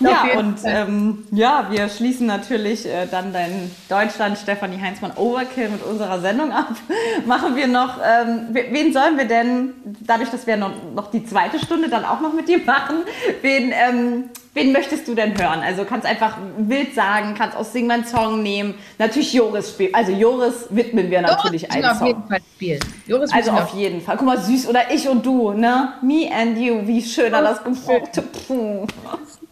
[0.01, 5.83] Ja, und ähm, ja, wir schließen natürlich äh, dann dein Deutschland Stefanie Heinzmann Overkill mit
[5.83, 6.71] unserer Sendung ab.
[7.27, 11.59] Machen wir noch, ähm, wen sollen wir denn, dadurch, dass wir noch, noch die zweite
[11.59, 12.97] Stunde dann auch noch mit dir machen,
[13.43, 15.61] wen, ähm, wen möchtest du denn hören?
[15.61, 18.75] Also kannst einfach wild sagen, kannst aus Sing mein Song nehmen.
[18.99, 19.95] Natürlich Joris spielen.
[19.95, 22.01] Also Joris widmen wir natürlich Joris einen Song.
[22.01, 22.81] auf jeden Fall spielen.
[23.07, 24.17] Joris also auf jeden Fall.
[24.17, 24.69] Guck mal, süß.
[24.69, 25.95] Oder ich und du, ne?
[26.03, 26.87] Me and you.
[26.87, 28.23] Wie schön er das gebraucht.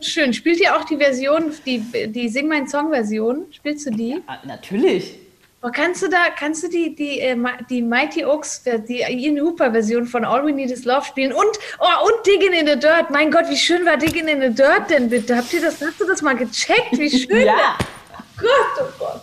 [0.01, 0.33] Schön.
[0.33, 1.79] Spielt ihr auch die Version, die,
[2.09, 3.47] die Sing mein Song Version?
[3.51, 4.23] Spielst du die?
[4.27, 5.28] Ja, natürlich.
[5.61, 7.37] Oh, kannst du da, kannst du die, die, äh,
[7.69, 11.59] die Mighty Oaks, die Ian Hooper Version von All We Need Is Love spielen und,
[11.81, 13.11] oh, und Digging in the Dirt.
[13.11, 15.37] Mein Gott, wie schön war Digging in the Dirt denn bitte?
[15.37, 16.93] Habt ihr das, hast du das mal gecheckt?
[16.93, 17.45] Wie schön.
[17.45, 17.77] ja.
[18.37, 19.23] Gott, oh Gott.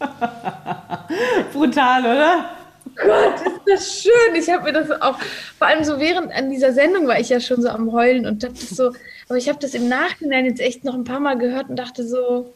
[1.52, 2.50] Brutal, oder?
[2.96, 4.34] Gott, ist das schön.
[4.34, 5.18] Ich habe mir das auch,
[5.56, 8.42] vor allem so während an dieser Sendung war ich ja schon so am Heulen und
[8.42, 8.92] dachte so,
[9.28, 12.04] aber ich habe das im Nachhinein jetzt echt noch ein paar Mal gehört und dachte
[12.04, 12.52] so,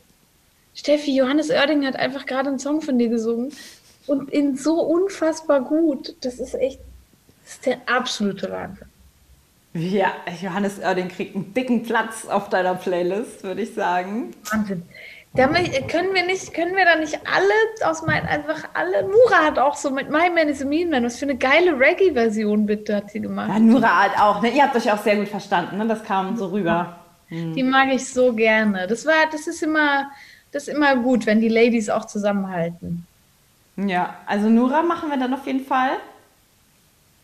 [0.74, 3.52] Steffi, Johannes Oerding hat einfach gerade einen Song von dir gesungen
[4.06, 6.14] und in so unfassbar gut.
[6.22, 6.80] Das ist echt,
[7.44, 8.86] das ist der absolute Wahnsinn.
[9.74, 14.32] Ja, Johannes Oerding kriegt einen dicken Platz auf deiner Playlist, würde ich sagen.
[14.50, 14.82] Wahnsinn.
[15.36, 19.44] Da mö- können wir nicht, können wir da nicht alle aus meinen, einfach alle, Nura
[19.44, 22.66] hat auch so mit My Man is a Mean Man, was für eine geile Reggae-Version
[22.66, 23.48] bitte hat sie gemacht.
[23.48, 24.50] Ja, Nura halt auch, ne?
[24.50, 25.88] Ihr habt euch auch sehr gut verstanden, ne?
[25.88, 27.00] Das kam so rüber.
[27.30, 28.86] Die mag ich so gerne.
[28.86, 30.08] Das war, das ist immer,
[30.54, 33.06] das ist immer gut, wenn die Ladies auch zusammenhalten.
[33.76, 35.90] Ja, also Nura machen wir dann auf jeden Fall.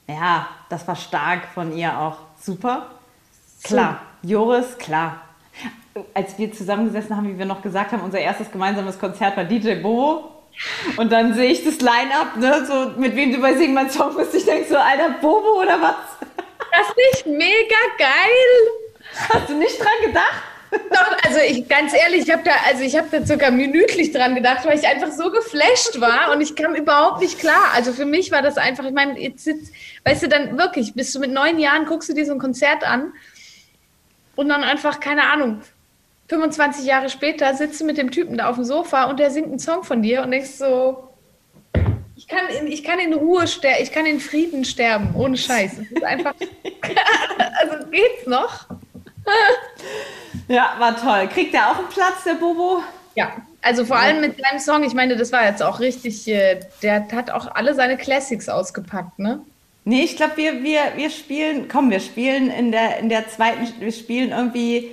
[0.09, 2.16] Ja, das war stark von ihr auch.
[2.41, 2.91] Super.
[3.62, 4.01] Klar.
[4.22, 5.20] Joris, klar.
[6.12, 9.76] Als wir zusammengesessen haben, wie wir noch gesagt haben, unser erstes gemeinsames Konzert war DJ
[9.76, 10.31] Bobo.
[10.97, 14.16] Und dann sehe ich das Line-Up, ne, so mit wem du bei Sing mein Song
[14.16, 14.35] bist.
[14.35, 15.95] Ich denke so, Alter, Bobo oder was?
[16.72, 19.28] Das ist nicht mega geil.
[19.33, 20.49] Hast du nicht dran gedacht?
[20.70, 24.34] Doch, also ich ganz ehrlich, ich habe da, also ich habe da circa minütlich dran
[24.34, 27.72] gedacht, weil ich einfach so geflasht war und ich kam überhaupt nicht klar.
[27.74, 29.72] Also für mich war das einfach, ich meine, jetzt sitzt,
[30.04, 32.84] weißt du, dann wirklich, bist du mit neun Jahren, guckst du dir so ein Konzert
[32.84, 33.12] an
[34.36, 35.62] und dann einfach, keine Ahnung,
[36.28, 39.48] 25 Jahre später sitzt du mit dem Typen da auf dem Sofa und der singt
[39.48, 41.08] einen Song von dir und denkst so,
[42.14, 45.78] ich kann in, ich kann in Ruhe sterben, ich kann in Frieden sterben, ohne Scheiß.
[45.78, 46.34] Es ist einfach,
[47.60, 48.68] also geht's noch?
[50.48, 51.28] Ja, war toll.
[51.28, 52.82] Kriegt der auch einen Platz, der Bobo?
[53.14, 53.30] Ja,
[53.62, 57.06] also vor allem mit seinem Song, ich meine, das war jetzt auch richtig, äh, der
[57.12, 59.40] hat auch alle seine Classics ausgepackt, ne?
[59.84, 63.68] Nee, ich glaube, wir, wir, wir spielen, komm, wir spielen in der, in der zweiten,
[63.78, 64.90] wir spielen irgendwie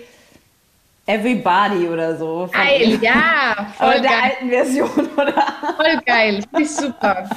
[1.07, 2.49] Everybody oder so.
[2.51, 5.43] Geil, ja, Aber voll in der geil, alten Version, oder?
[5.75, 7.29] voll geil, finde ich super.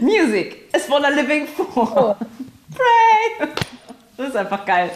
[0.00, 2.16] Music is what I'm living for.
[2.74, 3.48] Pray.
[4.16, 4.90] Das ist einfach geil.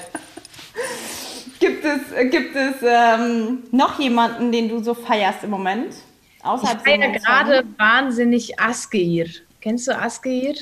[1.59, 5.95] Gibt es, gibt es ähm, noch jemanden, den du so feierst im Moment?
[6.39, 9.27] Ich Außerhalb feiere Sing mein gerade wahnsinnig Asgeir.
[9.61, 10.55] Kennst du Asgeir?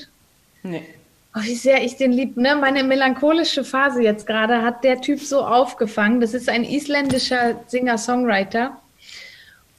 [0.62, 0.82] Nee.
[1.36, 2.36] Oh, wie sehr ich den lieb.
[2.36, 2.55] Ne?
[2.55, 6.20] Meine melancholische Phase jetzt gerade hat der Typ so aufgefangen.
[6.20, 8.80] Das ist ein isländischer Singer-Songwriter.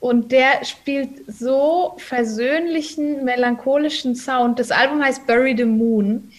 [0.01, 4.59] Und der spielt so versöhnlichen, melancholischen Sound.
[4.59, 6.29] Das Album heißt Bury the Moon.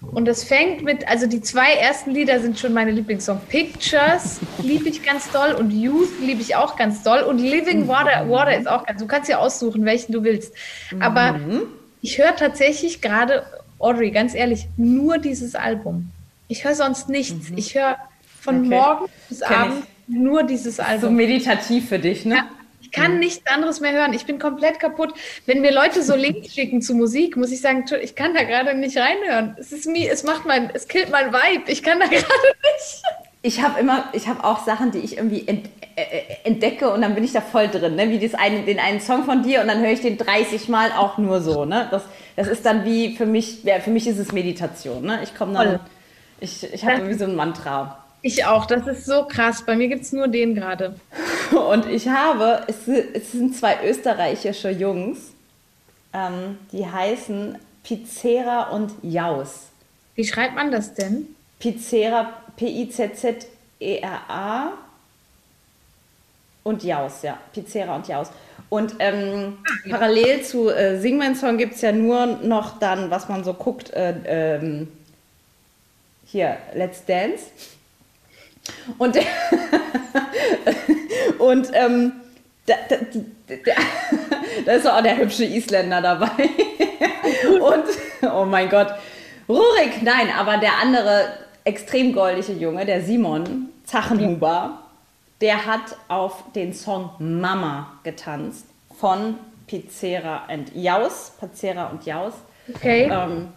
[0.00, 3.40] Und das fängt mit, also die zwei ersten Lieder sind schon meine Lieblingssongs.
[3.48, 7.20] Pictures liebe ich ganz doll und Youth liebe ich auch ganz doll.
[7.20, 10.52] Und Living Water, Water ist auch ganz, du kannst ja aussuchen, welchen du willst.
[11.00, 11.40] Aber
[12.02, 13.44] ich höre tatsächlich gerade,
[13.78, 16.10] Audrey, ganz ehrlich, nur dieses Album.
[16.48, 17.48] Ich höre sonst nichts.
[17.56, 17.96] Ich höre
[18.40, 18.68] von Okay.
[18.68, 19.56] morgen bis Kenn ich.
[19.58, 21.16] Abend nur dieses So Album.
[21.16, 22.36] meditativ für dich, ne?
[22.36, 22.55] Ja, ich
[22.96, 24.12] kann nichts anderes mehr hören.
[24.12, 25.14] Ich bin komplett kaputt.
[25.44, 28.74] Wenn mir Leute so Links schicken zu Musik, muss ich sagen, ich kann da gerade
[28.74, 29.56] nicht reinhören.
[29.58, 31.70] Es ist mir, es macht mein, es killt mein Vibe.
[31.70, 33.02] Ich kann da gerade nicht.
[33.42, 37.00] Ich habe immer, ich habe auch Sachen, die ich irgendwie ent, äh, äh, entdecke und
[37.02, 38.10] dann bin ich da voll drin, ne?
[38.10, 40.90] Wie das eine, den einen Song von dir und dann höre ich den 30 Mal
[40.90, 41.86] auch nur so, ne?
[41.92, 42.02] Das,
[42.34, 45.20] das ist dann wie für mich, ja, für mich ist es Meditation, ne?
[45.22, 45.80] Ich komme dann,
[46.40, 48.05] ich, ich habe irgendwie so ein Mantra.
[48.26, 48.66] Ich auch.
[48.66, 49.62] Das ist so krass.
[49.64, 50.96] Bei mir gibt es nur den gerade.
[51.52, 55.30] Und ich habe, es, es sind zwei österreichische Jungs,
[56.12, 59.68] ähm, die heißen Pizzera und Jaus.
[60.16, 61.36] Wie schreibt man das denn?
[61.60, 63.52] Pizzera, P-I-Z-Z-E-R-A
[66.64, 67.38] und Jaus, ja.
[67.52, 68.32] Pizzera und Jaus.
[68.70, 69.58] Und ähm,
[69.88, 73.54] parallel zu äh, Sing mein Song gibt es ja nur noch dann, was man so
[73.54, 74.88] guckt, äh, ähm,
[76.24, 77.44] hier, Let's Dance.
[78.98, 79.22] Und, der,
[81.38, 82.12] und ähm,
[82.66, 82.96] da, da,
[83.48, 83.58] der,
[84.64, 86.48] da ist auch der hübsche Isländer dabei.
[87.60, 88.88] Und, oh mein Gott,
[89.48, 91.28] Rurik, nein, aber der andere
[91.64, 94.78] extrem goldige Junge, der Simon Zachenhuber,
[95.40, 98.66] der hat auf den Song Mama getanzt
[98.98, 99.36] von
[99.66, 101.32] Pizzera und Jaus.
[101.38, 102.34] Pizzera und Jaus.
[102.74, 103.10] Okay.
[103.10, 103.48] Ähm,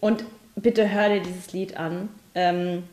[0.00, 2.08] und bitte hör dir dieses Lied an.
[2.34, 2.84] Ähm,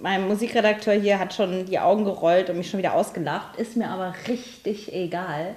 [0.00, 3.56] mein Musikredakteur hier hat schon die Augen gerollt und mich schon wieder ausgelacht.
[3.58, 5.54] Ist mir aber richtig egal,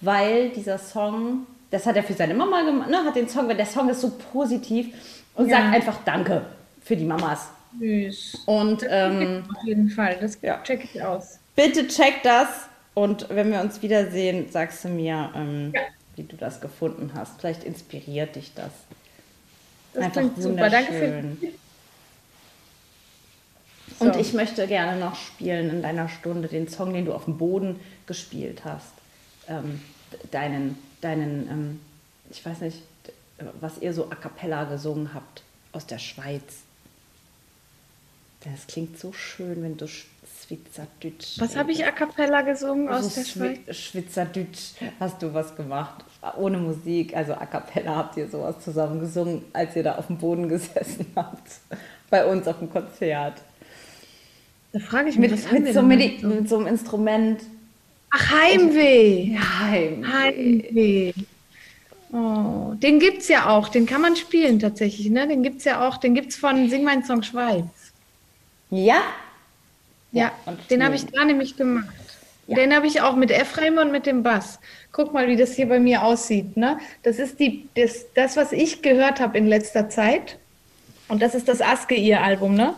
[0.00, 3.56] weil dieser Song, das hat er für seine Mama gemacht, ne, hat den Song, weil
[3.56, 4.88] der Song ist so positiv
[5.34, 5.58] und Ja.
[5.58, 6.42] sagt einfach Danke
[6.84, 7.48] für die Mamas.
[7.78, 8.42] Süß.
[8.46, 10.16] Und ähm, Auf jeden Fall.
[10.20, 10.60] Das Ja.
[10.62, 11.38] check ich aus.
[11.56, 12.48] bitte check das
[12.94, 15.80] und wenn wir uns wiedersehen, sagst du mir, ähm, Ja.
[16.16, 17.40] wie du das gefunden hast.
[17.40, 18.70] Vielleicht inspiriert dich das.
[19.94, 20.68] Das Einfach klingt super.
[20.68, 21.22] Danke für.
[24.02, 24.08] So.
[24.12, 27.38] Und ich möchte gerne noch spielen in deiner Stunde den Song, den du auf dem
[27.38, 28.92] Boden gespielt hast.
[29.48, 29.80] Ähm,
[30.30, 31.80] deinen, deinen, ähm,
[32.30, 32.78] ich weiß nicht,
[33.60, 35.42] was ihr so a cappella gesungen habt
[35.72, 36.42] aus der Schweiz.
[38.44, 41.38] Das klingt so schön, wenn du Schweizerdeutsch.
[41.38, 43.58] Was habe ich a cappella gesungen aus der Schweiz?
[43.68, 46.04] Schwe- Schweizerdeutsch hast du was gemacht.
[46.36, 50.18] Ohne Musik, also a cappella habt ihr sowas zusammen gesungen, als ihr da auf dem
[50.18, 51.50] Boden gesessen habt.
[52.10, 53.40] Bei uns auf dem Konzert.
[54.72, 57.42] Da frage ich mich, Mit, was wir mit, so, denn mit, mit so einem Instrument.
[58.10, 59.36] Ach, Heimweh.
[59.38, 60.12] Heim.
[60.12, 61.12] Heimweh.
[62.12, 65.26] Oh, den gibt's ja auch, den kann man spielen tatsächlich, ne?
[65.26, 67.64] Den gibt's ja auch, den gibt's von Sing mein Song Schweiz.
[68.70, 69.00] Ja?
[70.12, 71.88] Ja, und den habe ich da nämlich gemacht.
[72.46, 72.56] Ja.
[72.56, 74.58] Den habe ich auch mit Ephraim und mit dem Bass.
[74.90, 76.56] Guck mal, wie das hier bei mir aussieht.
[76.56, 76.78] Ne?
[77.02, 80.38] Das ist die, das, das, was ich gehört habe in letzter Zeit.
[81.08, 82.74] Und das ist das Aske, ihr Album, ne?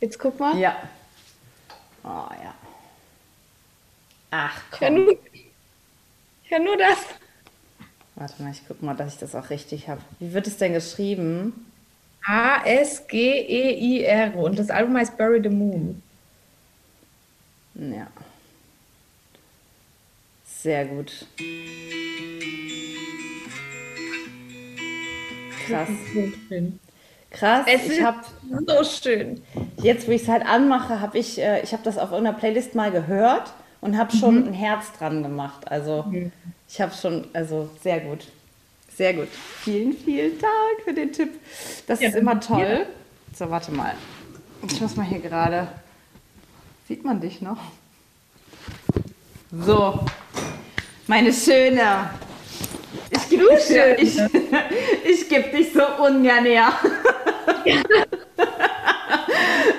[0.00, 0.56] Jetzt guck mal.
[0.56, 0.76] Ja.
[2.08, 2.54] Oh ja.
[4.30, 4.94] Ach Ja, komm.
[5.04, 5.18] nur,
[6.48, 6.98] ja, nur das.
[8.14, 10.00] Warte mal, ich guck mal, dass ich das auch richtig habe.
[10.18, 11.66] Wie wird es denn geschrieben?
[12.26, 14.34] A-S-G-E-I-R.
[14.36, 16.02] Und das Album heißt Bury the Moon.
[17.74, 18.06] Ja.
[20.46, 21.26] Sehr gut.
[25.66, 25.88] Krass.
[26.14, 26.80] So schön.
[27.30, 27.66] Krass.
[27.66, 28.04] Es ich ist
[28.66, 29.42] so schön.
[29.82, 32.74] jetzt, wo ich es halt anmache, habe ich, äh, ich habe das auf irgendeiner Playlist
[32.74, 35.70] mal gehört und habe schon ein Herz dran gemacht.
[35.70, 36.06] Also
[36.68, 38.26] ich habe schon, also sehr gut.
[38.96, 39.28] Sehr gut.
[39.62, 41.38] Vielen, vielen Dank für den Tipp.
[41.86, 42.86] Das Ja, ist immer toll.
[43.36, 43.94] So, warte mal.
[44.68, 45.68] Ich muss mal hier gerade.
[46.88, 47.58] Sieht man dich noch?
[49.52, 50.00] So.
[51.06, 52.10] Meine Schöne.
[53.10, 53.96] Ich gebe dich, Schöne.
[53.96, 54.18] ich,
[55.04, 56.72] ich geb dich so ungern her.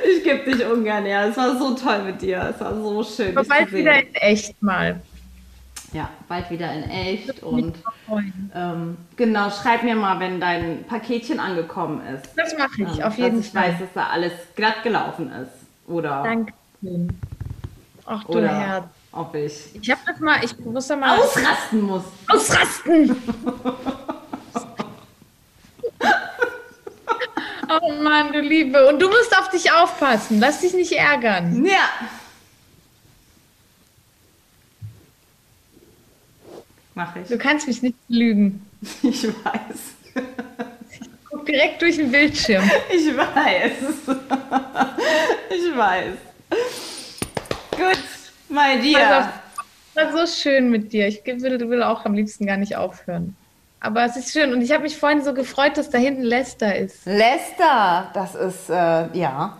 [0.08, 1.28] ich gebe dich ungern her.
[1.30, 2.54] Es war so toll mit dir.
[2.54, 3.38] Es war so schön.
[3.38, 5.02] Aber bald wieder in echt mal.
[5.92, 7.42] Ja, bald wieder in echt.
[7.42, 7.76] Und
[8.56, 12.30] ähm, genau, schreib mir mal, wenn dein Paketchen angekommen ist.
[12.36, 13.72] Das mache ich, Ähm, auf jeden ich Fall.
[13.72, 15.52] weiß, dass da alles glatt gelaufen ist.
[15.88, 17.10] Oder, Dankeschön.
[18.06, 18.86] Ach du oder Herz.
[19.12, 22.04] Ob ich Ich habe das mal, ich muss da mal ausrasten muss.
[22.28, 23.16] ausrasten.
[27.70, 28.88] oh Mann, du Liebe.
[28.88, 30.40] Und du musst auf dich aufpassen.
[30.40, 31.66] Lass dich nicht ärgern.
[31.66, 31.90] Ja.
[36.96, 37.28] Mach ich.
[37.28, 38.66] Du kannst mich nicht lügen.
[39.04, 40.24] Ich weiß.
[41.30, 42.64] Guck direkt durch den Bildschirm.
[42.90, 43.72] Ich weiß.
[45.50, 46.16] Ich weiß.
[47.72, 48.00] Gut,
[48.82, 49.20] dir.
[49.20, 49.26] auf,
[49.96, 51.08] Das war so schön mit dir.
[51.08, 53.36] Ich will, will auch am liebsten gar nicht aufhören.
[53.80, 54.52] Aber es ist schön.
[54.52, 57.06] Und ich habe mich vorhin so gefreut, dass da hinten Lester ist.
[57.06, 59.58] Lester, das ist, äh, ja.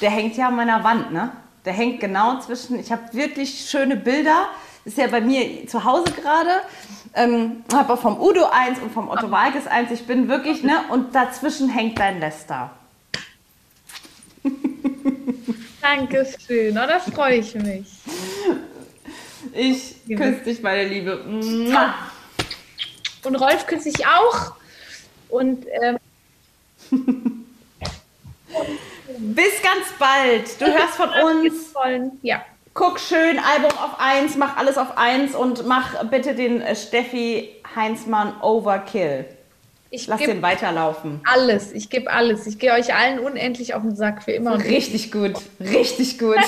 [0.00, 1.30] Der hängt ja an meiner Wand, ne?
[1.64, 4.48] Der hängt genau zwischen, ich habe wirklich schöne Bilder.
[4.84, 6.50] Ist ja bei mir zu Hause gerade.
[7.14, 9.92] Ähm, habe auch vom Udo eins und vom Otto Walkes eins.
[9.92, 10.72] Ich bin wirklich, ne?
[10.90, 12.70] Und dazwischen hängt dein Lester.
[15.82, 16.78] Dankeschön.
[16.78, 17.86] Oh, da freue ich mich.
[19.52, 20.22] Ich Liebe.
[20.22, 21.20] küsse dich, meine Liebe.
[23.24, 24.54] Und Rolf küsse ich auch.
[25.28, 25.98] Und ähm,
[29.18, 30.60] Bis ganz bald.
[30.60, 31.74] Du hörst von uns.
[32.22, 32.42] Ja.
[32.74, 37.50] Guck schön, Album auf eins, mach alles auf eins und mach bitte den äh, Steffi
[37.76, 39.26] Heinzmann Overkill.
[39.94, 41.20] Ich Lass den gebe weiterlaufen.
[41.24, 41.70] alles.
[41.72, 42.46] Ich gebe alles.
[42.46, 46.38] Ich gehe euch allen unendlich auf den Sack für immer Richtig gut, richtig gut.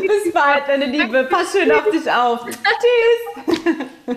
[0.00, 1.26] Bis bald, deine Liebe.
[1.30, 2.40] Pass schön auf dich auf.
[2.44, 4.16] Tschüss.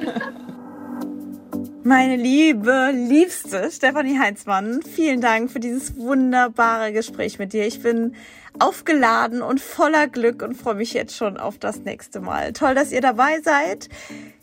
[1.84, 7.66] Meine liebe, liebste Stefanie Heinzmann, vielen Dank für dieses wunderbare Gespräch mit dir.
[7.66, 8.16] Ich bin
[8.60, 12.52] aufgeladen und voller Glück und freue mich jetzt schon auf das nächste Mal.
[12.52, 13.88] Toll, dass ihr dabei seid.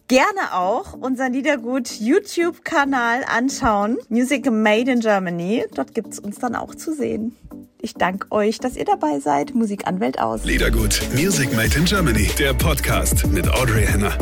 [0.08, 3.98] Gerne auch unseren Liedergut YouTube-Kanal anschauen.
[4.08, 5.64] Music Made in Germany.
[5.74, 7.34] Dort gibt's uns dann auch zu sehen.
[7.80, 9.56] Ich danke euch, dass ihr dabei seid.
[9.56, 10.44] Musikanwält aus.
[10.44, 14.16] Liedergut, Music Made in Germany, der Podcast mit Audrey Henner.